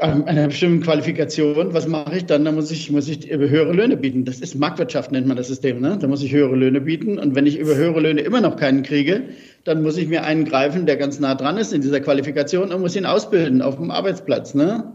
[0.00, 2.44] einer bestimmten Qualifikation, was mache ich dann?
[2.44, 4.24] Da muss ich, muss ich höhere Löhne bieten.
[4.24, 5.80] Das ist Marktwirtschaft, nennt man das System.
[5.80, 5.98] Ne?
[6.00, 7.18] Da muss ich höhere Löhne bieten.
[7.18, 9.22] Und wenn ich über höhere Löhne immer noch keinen kriege,
[9.64, 12.80] dann muss ich mir einen greifen, der ganz nah dran ist in dieser Qualifikation und
[12.80, 14.54] muss ihn ausbilden auf dem Arbeitsplatz.
[14.54, 14.92] Ne?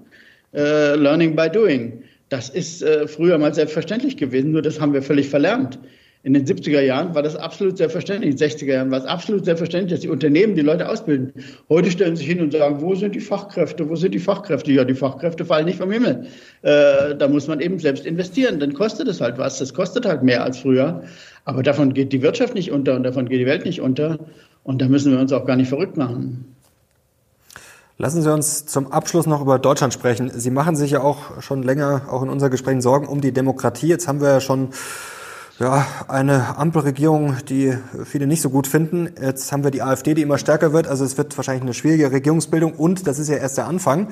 [0.53, 2.03] Äh, learning by doing.
[2.29, 5.79] Das ist äh, früher mal selbstverständlich gewesen, nur das haben wir völlig verlernt.
[6.25, 8.31] In den 70er Jahren war das absolut selbstverständlich.
[8.31, 11.31] In den 60er Jahren war es absolut selbstverständlich, dass die Unternehmen die Leute ausbilden.
[11.69, 13.87] Heute stellen sie sich hin und sagen, wo sind die Fachkräfte?
[13.87, 14.71] Wo sind die Fachkräfte?
[14.71, 16.25] Ja, die Fachkräfte fallen nicht vom Himmel.
[16.63, 18.59] Äh, da muss man eben selbst investieren.
[18.59, 19.59] Dann kostet es halt was.
[19.59, 21.03] Das kostet halt mehr als früher.
[21.43, 24.17] Aber davon geht die Wirtschaft nicht unter und davon geht die Welt nicht unter.
[24.63, 26.55] Und da müssen wir uns auch gar nicht verrückt machen.
[27.97, 30.29] Lassen Sie uns zum Abschluss noch über Deutschland sprechen.
[30.35, 33.87] Sie machen sich ja auch schon länger, auch in unseren Gesprächen, Sorgen um die Demokratie.
[33.87, 34.71] Jetzt haben wir ja schon
[35.59, 39.09] ja, eine Ampelregierung, die viele nicht so gut finden.
[39.21, 40.87] Jetzt haben wir die AfD, die immer stärker wird.
[40.87, 44.09] Also es wird wahrscheinlich eine schwierige Regierungsbildung und das ist ja erst der Anfang.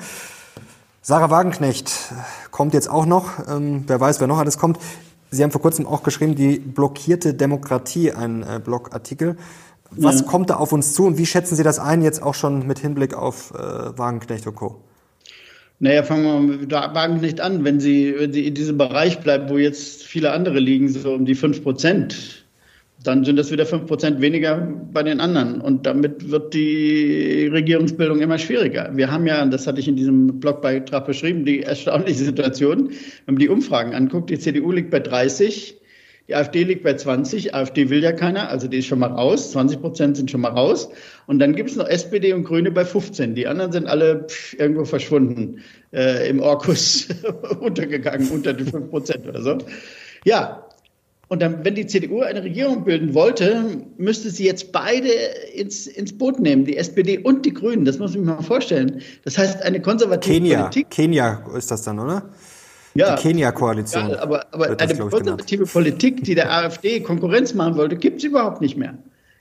[1.02, 1.92] Sarah Wagenknecht
[2.50, 3.32] kommt jetzt auch noch.
[3.46, 4.78] Ähm, wer weiß, wer noch alles kommt.
[5.30, 9.36] Sie haben vor kurzem auch geschrieben, die blockierte Demokratie, ein äh, Blogartikel.
[9.96, 10.26] Was ja.
[10.26, 12.78] kommt da auf uns zu und wie schätzen Sie das ein, jetzt auch schon mit
[12.78, 13.58] Hinblick auf äh,
[13.98, 14.80] Wagenknecht und Co.?
[15.80, 17.64] Naja, fangen wir mit Wagenknecht an.
[17.64, 21.24] Wenn sie, wenn sie in diesem Bereich bleibt, wo jetzt viele andere liegen, so um
[21.24, 22.44] die 5 Prozent,
[23.02, 24.56] dann sind das wieder 5 Prozent weniger
[24.92, 25.60] bei den anderen.
[25.60, 28.90] Und damit wird die Regierungsbildung immer schwieriger.
[28.94, 32.90] Wir haben ja, das hatte ich in diesem Blogbeitrag beschrieben, die erstaunliche Situation,
[33.26, 35.76] wenn man die Umfragen anguckt, die CDU liegt bei 30,
[36.28, 39.50] die AfD liegt bei 20, AfD will ja keiner, also die ist schon mal raus,
[39.52, 40.88] 20 Prozent sind schon mal raus.
[41.26, 43.34] Und dann gibt es noch SPD und Grüne bei 15.
[43.34, 45.60] Die anderen sind alle pff, irgendwo verschwunden,
[45.92, 47.08] äh, im Orkus
[47.60, 49.58] untergegangen, unter die 5 Prozent oder so.
[50.24, 50.64] Ja,
[51.28, 53.64] Und dann, wenn die CDU eine Regierung bilden wollte,
[53.96, 55.08] müsste sie jetzt beide
[55.54, 57.84] ins, ins Boot nehmen, die SPD und die Grünen.
[57.84, 59.00] Das muss ich mir mal vorstellen.
[59.24, 60.60] Das heißt, eine konservative Kenia.
[60.60, 60.90] Politik.
[60.90, 62.30] Kenia ist das dann, oder?
[62.94, 64.10] Ja, die Kenia-Koalition.
[64.10, 68.60] Ja, aber, aber eine konservative Politik, die der AfD Konkurrenz machen wollte, gibt es überhaupt
[68.60, 68.94] nicht mehr.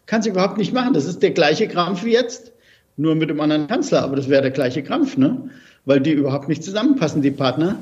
[0.06, 0.94] Kann sie überhaupt nicht machen.
[0.94, 2.52] Das ist der gleiche Krampf wie jetzt,
[2.98, 4.04] nur mit dem anderen Kanzler.
[4.04, 5.50] Aber das wäre der gleiche Krampf, ne?
[5.86, 7.78] weil die überhaupt nicht zusammenpassen, die Partner.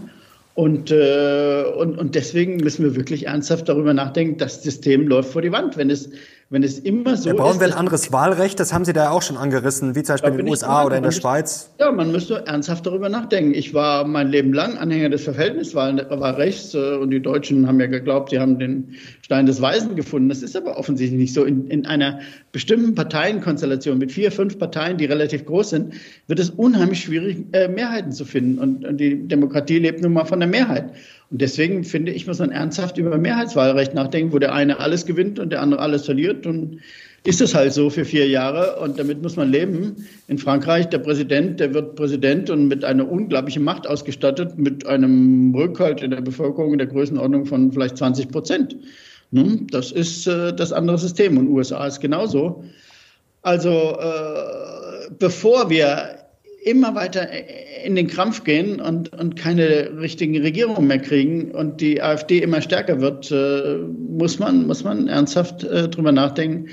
[0.54, 5.42] Und, äh, und, und deswegen müssen wir wirklich ernsthaft darüber nachdenken, das System läuft vor
[5.42, 5.78] die Wand.
[5.78, 6.10] Wenn es,
[6.52, 7.60] wenn es immer so ja, brauchen ist.
[7.62, 8.60] wir ein anderes Wahlrecht?
[8.60, 11.04] Das haben Sie da auch schon angerissen, wie zum Beispiel in den USA oder in
[11.04, 11.72] der Schweiz.
[11.80, 13.54] Ja, man müsste ernsthaft darüber nachdenken.
[13.54, 18.32] Ich war mein Leben lang Anhänger des Verhältniswahlrechts äh, und die Deutschen haben ja geglaubt,
[18.32, 20.28] sie haben den Stein des Weisen gefunden.
[20.28, 21.46] Das ist aber offensichtlich nicht so.
[21.46, 22.20] In, in einer
[22.52, 25.94] bestimmten Parteienkonstellation mit vier, fünf Parteien, die relativ groß sind,
[26.28, 28.60] wird es unheimlich schwierig, äh, Mehrheiten zu finden.
[28.60, 30.92] Und, und die Demokratie lebt nun mal von der Mehrheit.
[31.32, 35.40] Und deswegen finde ich, muss man ernsthaft über Mehrheitswahlrecht nachdenken, wo der eine alles gewinnt
[35.40, 36.46] und der andere alles verliert.
[36.46, 36.82] Und
[37.24, 40.08] ist es halt so für vier Jahre und damit muss man leben.
[40.28, 45.54] In Frankreich, der Präsident, der wird Präsident und mit einer unglaublichen Macht ausgestattet, mit einem
[45.54, 48.76] Rückhalt in der Bevölkerung in der Größenordnung von vielleicht 20 Prozent.
[49.32, 52.66] Das ist äh, das andere System und USA ist genauso.
[53.44, 56.21] Also äh, bevor wir
[56.64, 57.28] immer weiter
[57.84, 62.62] in den Krampf gehen und, und keine richtigen Regierungen mehr kriegen und die AfD immer
[62.62, 66.68] stärker wird, äh, muss, man, muss man ernsthaft äh, drüber nachdenken,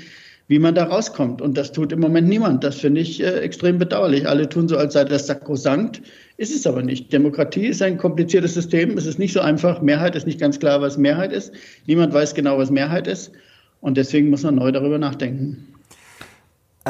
[0.47, 1.41] wie man da rauskommt.
[1.41, 2.63] Und das tut im Moment niemand.
[2.63, 4.27] Das finde ich äh, extrem bedauerlich.
[4.27, 6.01] Alle tun so, als sei das sakrosankt.
[6.37, 7.11] Ist es aber nicht.
[7.11, 8.97] Demokratie ist ein kompliziertes System.
[8.97, 9.81] Es ist nicht so einfach.
[9.81, 11.51] Mehrheit ist nicht ganz klar, was Mehrheit ist.
[11.87, 13.31] Niemand weiß genau, was Mehrheit ist.
[13.81, 15.68] Und deswegen muss man neu darüber nachdenken.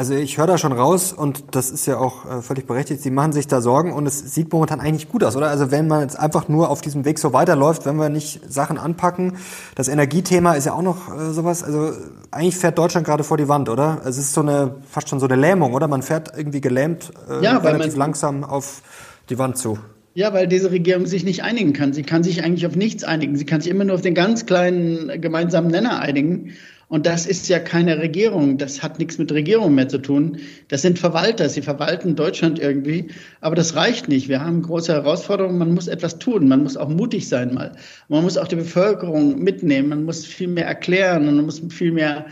[0.00, 3.02] Also ich höre da schon raus und das ist ja auch äh, völlig berechtigt.
[3.02, 5.50] Sie machen sich da Sorgen und es sieht momentan eigentlich gut aus, oder?
[5.50, 8.78] Also wenn man jetzt einfach nur auf diesem Weg so weiterläuft, wenn wir nicht Sachen
[8.78, 9.34] anpacken,
[9.74, 11.62] das Energiethema ist ja auch noch äh, sowas.
[11.62, 11.92] Also
[12.30, 14.00] eigentlich fährt Deutschland gerade vor die Wand, oder?
[14.06, 15.86] Es ist so eine fast schon so eine Lähmung, oder?
[15.86, 18.80] Man fährt irgendwie gelähmt äh, ja, relativ langsam auf
[19.28, 19.78] die Wand zu.
[20.14, 21.92] Ja, weil diese Regierung sich nicht einigen kann.
[21.92, 23.36] Sie kann sich eigentlich auf nichts einigen.
[23.36, 26.54] Sie kann sich immer nur auf den ganz kleinen gemeinsamen Nenner einigen.
[26.90, 28.58] Und das ist ja keine Regierung.
[28.58, 30.38] Das hat nichts mit Regierung mehr zu tun.
[30.66, 31.48] Das sind Verwalter.
[31.48, 33.12] Sie verwalten Deutschland irgendwie.
[33.40, 34.28] Aber das reicht nicht.
[34.28, 35.56] Wir haben große Herausforderungen.
[35.56, 36.48] Man muss etwas tun.
[36.48, 37.76] Man muss auch mutig sein mal.
[38.08, 39.90] Man muss auch die Bevölkerung mitnehmen.
[39.90, 42.26] Man muss viel mehr erklären und man muss viel mehr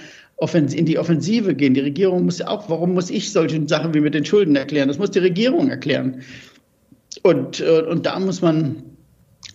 [0.55, 1.75] in die Offensive gehen.
[1.75, 4.89] Die Regierung muss ja auch, warum muss ich solche Sachen wie mit den Schulden erklären?
[4.89, 6.23] Das muss die Regierung erklären.
[7.23, 8.83] Und, äh, und da muss man,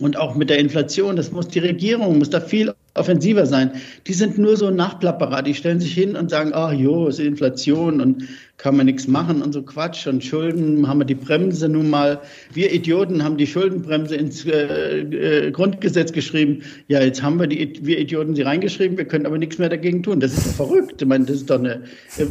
[0.00, 3.72] und auch mit der Inflation, das muss die Regierung, muss da viel offensiver sein.
[4.06, 7.20] Die sind nur so Nachplapperer, die stellen sich hin und sagen, ah, oh, jo, ist
[7.20, 8.24] Inflation und
[8.56, 12.20] kann man nichts machen und so Quatsch und Schulden, haben wir die Bremse nun mal.
[12.52, 16.62] Wir Idioten haben die Schuldenbremse ins äh, äh, Grundgesetz geschrieben.
[16.88, 20.02] Ja, jetzt haben wir die, wir Idioten sie reingeschrieben, wir können aber nichts mehr dagegen
[20.02, 20.20] tun.
[20.20, 21.02] Das ist doch verrückt.
[21.02, 21.82] Ich meine, das ist doch eine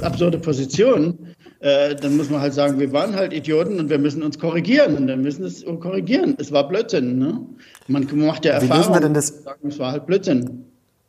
[0.02, 1.18] absurde Position.
[1.64, 4.98] Äh, dann muss man halt sagen, wir waren halt Idioten und wir müssen uns korrigieren
[4.98, 6.36] und dann müssen es korrigieren.
[6.38, 7.18] Es war Blödsinn.
[7.18, 7.40] Ne?
[7.88, 8.74] Man macht ja Erfahrung.
[8.74, 9.46] Wie lösen wir denn das?
[9.64, 10.66] Es war halt Blödsinn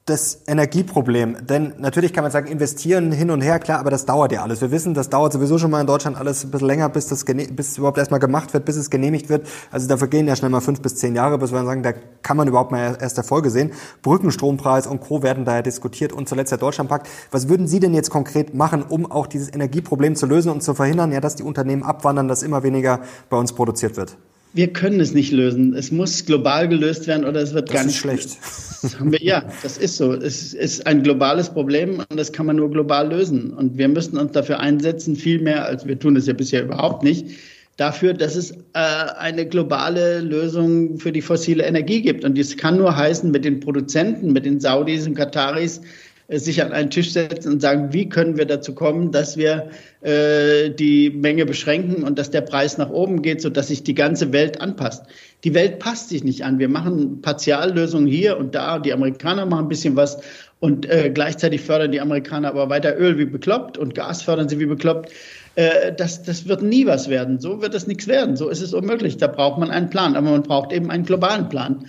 [0.06, 1.46] das Energieproblem.
[1.46, 4.60] Denn natürlich kann man sagen, investieren hin und her, klar, aber das dauert ja alles.
[4.60, 7.24] Wir wissen, das dauert sowieso schon mal in Deutschland alles ein bisschen länger, bis das
[7.24, 9.46] bis überhaupt erstmal gemacht wird, bis es genehmigt wird.
[9.70, 12.36] Also dafür gehen ja schnell mal fünf bis zehn Jahre, bis wir sagen, da kann
[12.36, 13.72] man überhaupt mal erst Erfolge sehen.
[14.02, 15.22] Brückenstrompreis und Co.
[15.22, 17.08] werden daher diskutiert und zuletzt der Deutschlandpakt.
[17.30, 20.74] Was würden Sie denn jetzt konkret machen, um auch dieses Energieproblem zu lösen und zu
[20.74, 23.00] verhindern, ja, dass die Unternehmen abwandern, dass immer weniger
[23.30, 24.18] bei uns produziert wird?
[24.54, 25.74] Wir können es nicht lösen.
[25.74, 28.38] Es muss global gelöst werden oder es wird das ganz schlecht.
[28.82, 30.12] Das wir, ja, das ist so.
[30.12, 33.52] Es ist ein globales Problem und das kann man nur global lösen.
[33.52, 37.02] Und wir müssen uns dafür einsetzen, viel mehr, als wir tun es ja bisher überhaupt
[37.02, 37.26] nicht,
[37.76, 38.56] dafür, dass es äh,
[39.18, 42.24] eine globale Lösung für die fossile Energie gibt.
[42.24, 45.80] Und dies kann nur heißen, mit den Produzenten, mit den Saudis und Kataris
[46.28, 49.68] sich an einen Tisch setzen und sagen, wie können wir dazu kommen, dass wir
[50.00, 54.32] äh, die Menge beschränken und dass der Preis nach oben geht, sodass sich die ganze
[54.32, 55.04] Welt anpasst.
[55.44, 56.58] Die Welt passt sich nicht an.
[56.58, 58.78] Wir machen Partiallösungen hier und da.
[58.78, 60.18] Die Amerikaner machen ein bisschen was
[60.60, 64.58] und äh, gleichzeitig fördern die Amerikaner aber weiter Öl wie bekloppt und Gas fördern sie
[64.58, 65.10] wie bekloppt.
[65.56, 67.38] Äh, das, das wird nie was werden.
[67.38, 68.36] So wird es nichts werden.
[68.36, 69.18] So ist es unmöglich.
[69.18, 70.16] Da braucht man einen Plan.
[70.16, 71.84] Aber man braucht eben einen globalen Plan.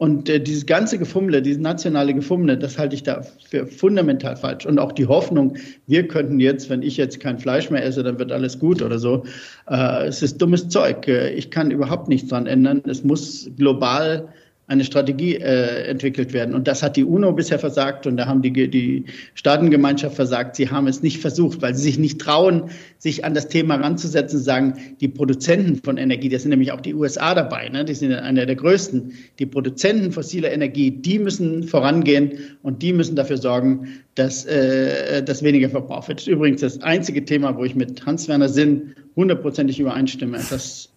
[0.00, 4.64] Und äh, dieses ganze Gefummle, dieses nationale Gefummle, das halte ich da für fundamental falsch.
[4.64, 8.18] Und auch die Hoffnung, wir könnten jetzt, wenn ich jetzt kein Fleisch mehr esse, dann
[8.18, 9.24] wird alles gut oder so.
[9.68, 11.06] Äh, es ist dummes Zeug.
[11.06, 12.80] Äh, ich kann überhaupt nichts dran ändern.
[12.86, 14.32] Es muss global
[14.70, 16.54] eine Strategie äh, entwickelt werden.
[16.54, 19.04] Und das hat die UNO bisher versagt und da haben die, die
[19.34, 20.54] Staatengemeinschaft versagt.
[20.54, 24.38] Sie haben es nicht versucht, weil sie sich nicht trauen, sich an das Thema ranzusetzen
[24.38, 27.84] und sagen, die Produzenten von Energie, das sind nämlich auch die USA dabei, ne?
[27.84, 33.16] die sind einer der größten, die Produzenten fossiler Energie, die müssen vorangehen und die müssen
[33.16, 36.20] dafür sorgen, dass, äh, dass weniger verbraucht wird.
[36.20, 40.38] Das ist übrigens das einzige Thema, wo ich mit Hans-Werner Sinn hundertprozentig übereinstimme.
[40.48, 40.90] Das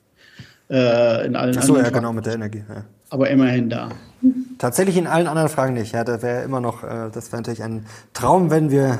[0.69, 1.95] äh, in allen Ach so, ja, Fragen.
[1.95, 2.63] genau, mit der Energie.
[2.69, 2.85] Ja.
[3.13, 3.89] Aber immerhin da.
[4.57, 5.93] Tatsächlich in allen anderen Fragen nicht.
[5.93, 8.97] Ja, da wäre immer noch, äh, das wäre natürlich ein Traum, wenn wir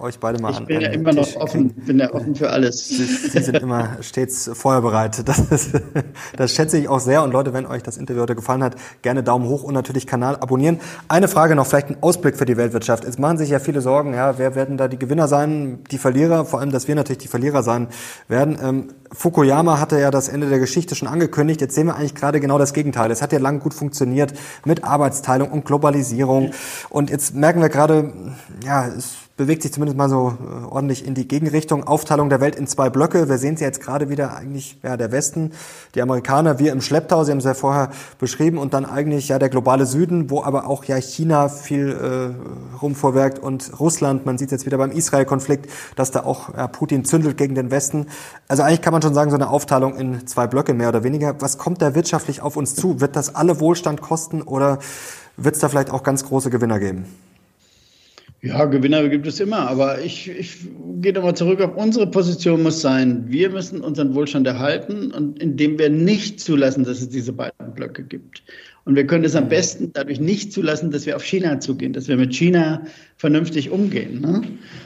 [0.00, 0.62] euch beide mal ich an.
[0.64, 2.88] Ich bin ja immer Tisch noch offen, bin ja offen für alles.
[2.88, 5.26] Sie, Sie sind immer stets feuerbereit.
[5.28, 5.70] Das, ist,
[6.36, 7.22] das schätze ich auch sehr.
[7.22, 10.36] Und Leute, wenn euch das Interview heute gefallen hat, gerne Daumen hoch und natürlich Kanal
[10.36, 10.80] abonnieren.
[11.08, 13.04] Eine Frage noch, vielleicht ein Ausblick für die Weltwirtschaft.
[13.04, 16.44] Es machen sich ja viele Sorgen, ja, wer werden da die Gewinner sein, die Verlierer,
[16.44, 17.88] vor allem, dass wir natürlich die Verlierer sein
[18.28, 18.58] werden.
[18.60, 21.60] Ähm, Fukuyama hatte ja das Ende der Geschichte schon angekündigt.
[21.60, 23.10] Jetzt sehen wir eigentlich gerade genau das Gegenteil.
[23.12, 24.32] Es hat ja lang gut funktioniert
[24.64, 26.50] mit Arbeitsteilung und Globalisierung.
[26.90, 28.12] Und jetzt merken wir gerade,
[28.64, 31.84] ja, es bewegt sich zumindest mal so äh, ordentlich in die Gegenrichtung.
[31.84, 33.28] Aufteilung der Welt in zwei Blöcke.
[33.28, 35.52] Wir sehen sie jetzt gerade wieder eigentlich, ja, der Westen,
[35.94, 39.38] die Amerikaner, wir im Schlepptau, Sie haben es ja vorher beschrieben, und dann eigentlich, ja,
[39.40, 44.52] der globale Süden, wo aber auch, ja, China viel äh, rumvorwerkt und Russland, man sieht
[44.52, 48.06] jetzt wieder beim Israel-Konflikt, dass da auch ja, Putin zündelt gegen den Westen.
[48.46, 51.40] Also eigentlich kann man schon sagen, so eine Aufteilung in zwei Blöcke mehr oder weniger.
[51.40, 53.00] Was kommt da wirtschaftlich auf uns zu?
[53.00, 54.78] Wird das alle Wohlstand kosten oder
[55.36, 57.06] wird es da vielleicht auch ganz große Gewinner geben?
[58.44, 60.58] Ja, Gewinner gibt es immer, aber ich, ich
[61.00, 63.24] gehe nochmal zurück auf unsere Position muss sein.
[63.26, 68.02] Wir müssen unseren Wohlstand erhalten und indem wir nicht zulassen, dass es diese beiden Blöcke
[68.02, 68.42] gibt.
[68.84, 72.06] Und wir können es am besten dadurch nicht zulassen, dass wir auf China zugehen, dass
[72.06, 72.82] wir mit China
[73.16, 74.42] vernünftig umgehen ne?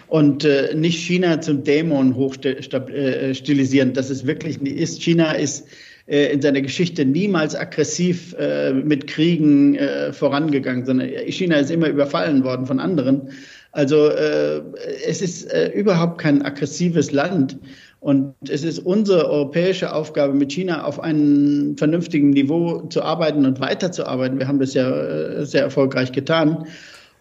[0.06, 3.90] und äh, nicht China zum Dämon hochstilisieren.
[3.90, 5.02] Äh, dass es wirklich ist.
[5.02, 5.66] China ist
[6.08, 11.88] äh, in seiner Geschichte niemals aggressiv äh, mit Kriegen äh, vorangegangen, sondern China ist immer
[11.88, 13.30] überfallen worden von anderen.
[13.72, 14.62] Also äh,
[15.06, 17.58] es ist äh, überhaupt kein aggressives Land.
[18.00, 23.60] Und es ist unsere europäische Aufgabe, mit China auf einem vernünftigen Niveau zu arbeiten und
[23.60, 24.38] weiterzuarbeiten.
[24.38, 26.66] Wir haben das ja äh, sehr erfolgreich getan.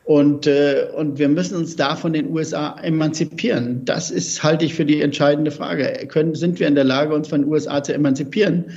[0.07, 3.83] Und, äh, und wir müssen uns da von den USA emanzipieren.
[3.83, 6.07] Das ist, halte ich für die entscheidende Frage.
[6.07, 8.67] Können, sind wir in der Lage, uns von den USA zu emanzipieren?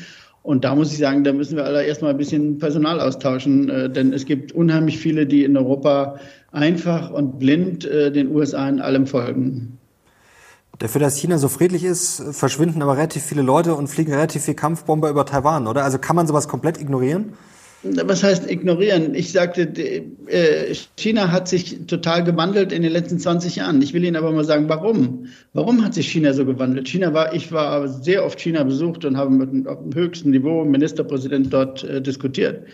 [0.42, 3.88] Und da muss ich sagen, da müssen wir alle erstmal ein bisschen Personal austauschen, äh,
[3.88, 6.18] denn es gibt unheimlich viele, die in Europa
[6.50, 9.78] einfach und blind äh, den USA in allem folgen.
[10.80, 14.54] Dafür, dass China so friedlich ist, verschwinden aber relativ viele Leute und fliegen relativ viel
[14.54, 15.84] Kampfbomber über Taiwan, oder?
[15.84, 17.34] Also kann man sowas komplett ignorieren?
[17.82, 19.14] Was heißt ignorieren?
[19.14, 23.80] Ich sagte, äh, China hat sich total gewandelt in den letzten 20 Jahren.
[23.80, 25.28] Ich will Ihnen aber mal sagen, warum?
[25.54, 26.88] Warum hat sich China so gewandelt?
[26.88, 30.62] China war, ich war sehr oft China besucht und habe mit, auf dem höchsten Niveau
[30.64, 32.66] Ministerpräsident dort äh, diskutiert.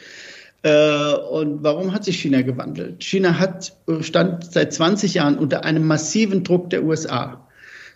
[0.63, 3.05] Äh, und warum hat sich China gewandelt?
[3.05, 7.46] China hat, stand seit 20 Jahren unter einem massiven Druck der USA.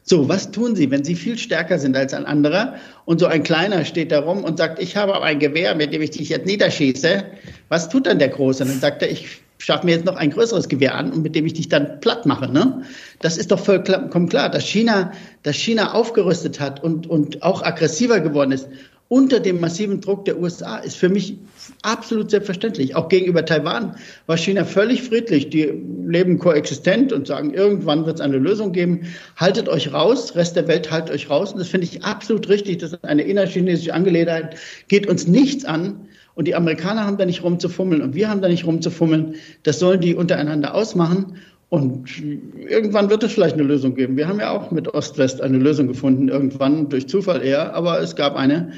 [0.03, 2.75] So, was tun Sie, wenn Sie viel stärker sind als ein anderer
[3.05, 6.03] und so ein Kleiner steht da rum und sagt, ich habe ein Gewehr, mit dem
[6.03, 7.25] ich dich jetzt niederschieße?
[7.69, 8.63] Was tut dann der Große?
[8.65, 11.35] Und dann sagt er, ich schaffe mir jetzt noch ein größeres Gewehr an und mit
[11.35, 12.51] dem ich dich dann platt mache.
[12.51, 12.83] Ne?
[13.21, 18.21] Das ist doch vollkommen klar, dass China, dass China aufgerüstet hat und, und auch aggressiver
[18.21, 18.69] geworden ist
[19.11, 21.37] unter dem massiven Druck der USA ist für mich
[21.83, 22.95] absolut selbstverständlich.
[22.95, 23.97] Auch gegenüber Taiwan
[24.27, 25.51] war China völlig friedlich.
[25.51, 25.69] Die
[26.07, 29.01] leben koexistent und sagen, irgendwann wird es eine Lösung geben.
[29.35, 31.53] Haltet euch raus, Rest der Welt haltet euch raus.
[31.53, 32.79] Und das finde ich absolut richtig.
[32.79, 34.55] Das ist eine innerchinesische Angelegenheit,
[34.87, 36.07] geht uns nichts an.
[36.35, 39.35] Und die Amerikaner haben da nicht rumzufummeln und wir haben da nicht rumzufummeln.
[39.65, 41.35] Das sollen die untereinander ausmachen.
[41.69, 42.09] Und
[42.57, 44.17] irgendwann wird es vielleicht eine Lösung geben.
[44.17, 48.15] Wir haben ja auch mit Ost-West eine Lösung gefunden, irgendwann durch Zufall eher, aber es
[48.15, 48.73] gab eine.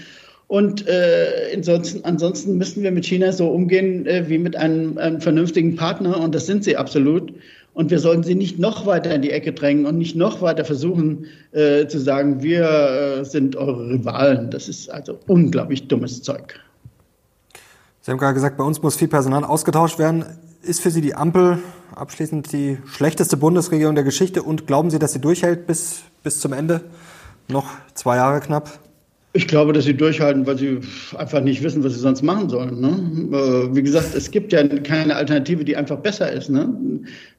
[0.52, 5.18] Und äh, ansonsten, ansonsten müssen wir mit China so umgehen äh, wie mit einem, einem
[5.18, 6.20] vernünftigen Partner.
[6.20, 7.32] Und das sind sie absolut.
[7.72, 10.66] Und wir sollten sie nicht noch weiter in die Ecke drängen und nicht noch weiter
[10.66, 14.50] versuchen äh, zu sagen, wir äh, sind eure Rivalen.
[14.50, 16.60] Das ist also unglaublich dummes Zeug.
[18.02, 20.26] Sie haben gerade gesagt, bei uns muss viel Personal ausgetauscht werden.
[20.60, 21.60] Ist für Sie die Ampel
[21.94, 26.52] abschließend die schlechteste Bundesregierung der Geschichte und glauben Sie, dass sie durchhält bis, bis zum
[26.52, 26.82] Ende?
[27.48, 28.81] Noch zwei Jahre knapp?
[29.34, 30.80] Ich glaube, dass sie durchhalten, weil sie
[31.16, 32.80] einfach nicht wissen, was sie sonst machen sollen.
[32.80, 33.36] Ne?
[33.36, 36.50] Äh, wie gesagt, es gibt ja keine Alternative, die einfach besser ist.
[36.50, 36.68] Ne?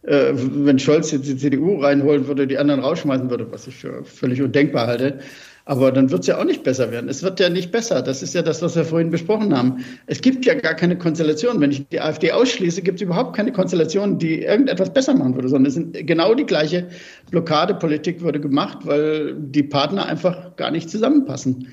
[0.02, 4.04] Äh, wenn Scholz jetzt die CDU reinholen würde, die anderen rausschmeißen würde, was ich für
[4.06, 5.20] völlig undenkbar halte,
[5.66, 7.10] aber dann wird es ja auch nicht besser werden.
[7.10, 8.02] Es wird ja nicht besser.
[8.02, 9.86] Das ist ja das, was wir vorhin besprochen haben.
[10.08, 11.62] Es gibt ja gar keine Konstellation.
[11.62, 15.48] Wenn ich die AfD ausschließe, gibt es überhaupt keine Konstellation, die irgendetwas besser machen würde,
[15.48, 16.90] sondern es sind genau die gleiche
[17.32, 21.68] Blockadepolitik wurde gemacht, weil die Partner einfach gar nicht zusammenpassen.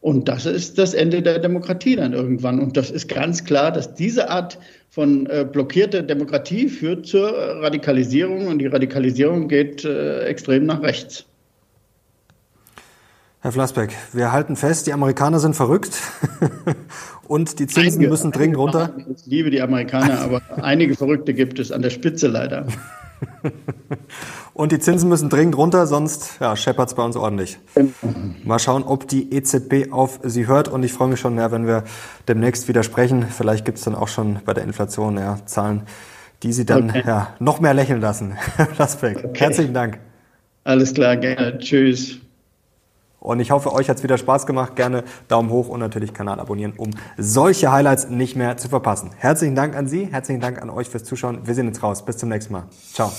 [0.00, 2.60] Und das ist das Ende der Demokratie dann irgendwann.
[2.60, 4.58] Und das ist ganz klar, dass diese Art
[4.90, 11.26] von äh, blockierter Demokratie führt zur Radikalisierung und die Radikalisierung geht äh, extrem nach rechts.
[13.44, 16.00] Herr Flassbeck, wir halten fest, die Amerikaner sind verrückt
[17.28, 18.94] und die Zinsen einige, müssen dringend runter.
[19.14, 22.66] Ich liebe die Amerikaner, aber einige Verrückte gibt es an der Spitze leider.
[24.54, 27.58] Und die Zinsen müssen dringend runter, sonst ja, scheppert es bei uns ordentlich.
[28.44, 30.68] Mal schauen, ob die EZB auf Sie hört.
[30.68, 31.84] Und ich freue mich schon mehr, wenn wir
[32.28, 33.26] demnächst wieder sprechen.
[33.28, 35.82] Vielleicht gibt es dann auch schon bei der Inflation ja, Zahlen,
[36.42, 37.02] die Sie dann okay.
[37.06, 38.36] ja, noch mehr lächeln lassen.
[38.74, 39.40] Plasbeck, okay.
[39.40, 39.98] herzlichen Dank.
[40.62, 41.58] Alles klar, gerne.
[41.58, 42.20] Tschüss.
[43.24, 44.76] Und ich hoffe, euch hat es wieder Spaß gemacht.
[44.76, 49.12] Gerne Daumen hoch und natürlich Kanal abonnieren, um solche Highlights nicht mehr zu verpassen.
[49.16, 51.38] Herzlichen Dank an Sie, herzlichen Dank an euch fürs Zuschauen.
[51.46, 52.04] Wir sehen uns raus.
[52.04, 52.64] Bis zum nächsten Mal.
[52.92, 53.10] Ciao.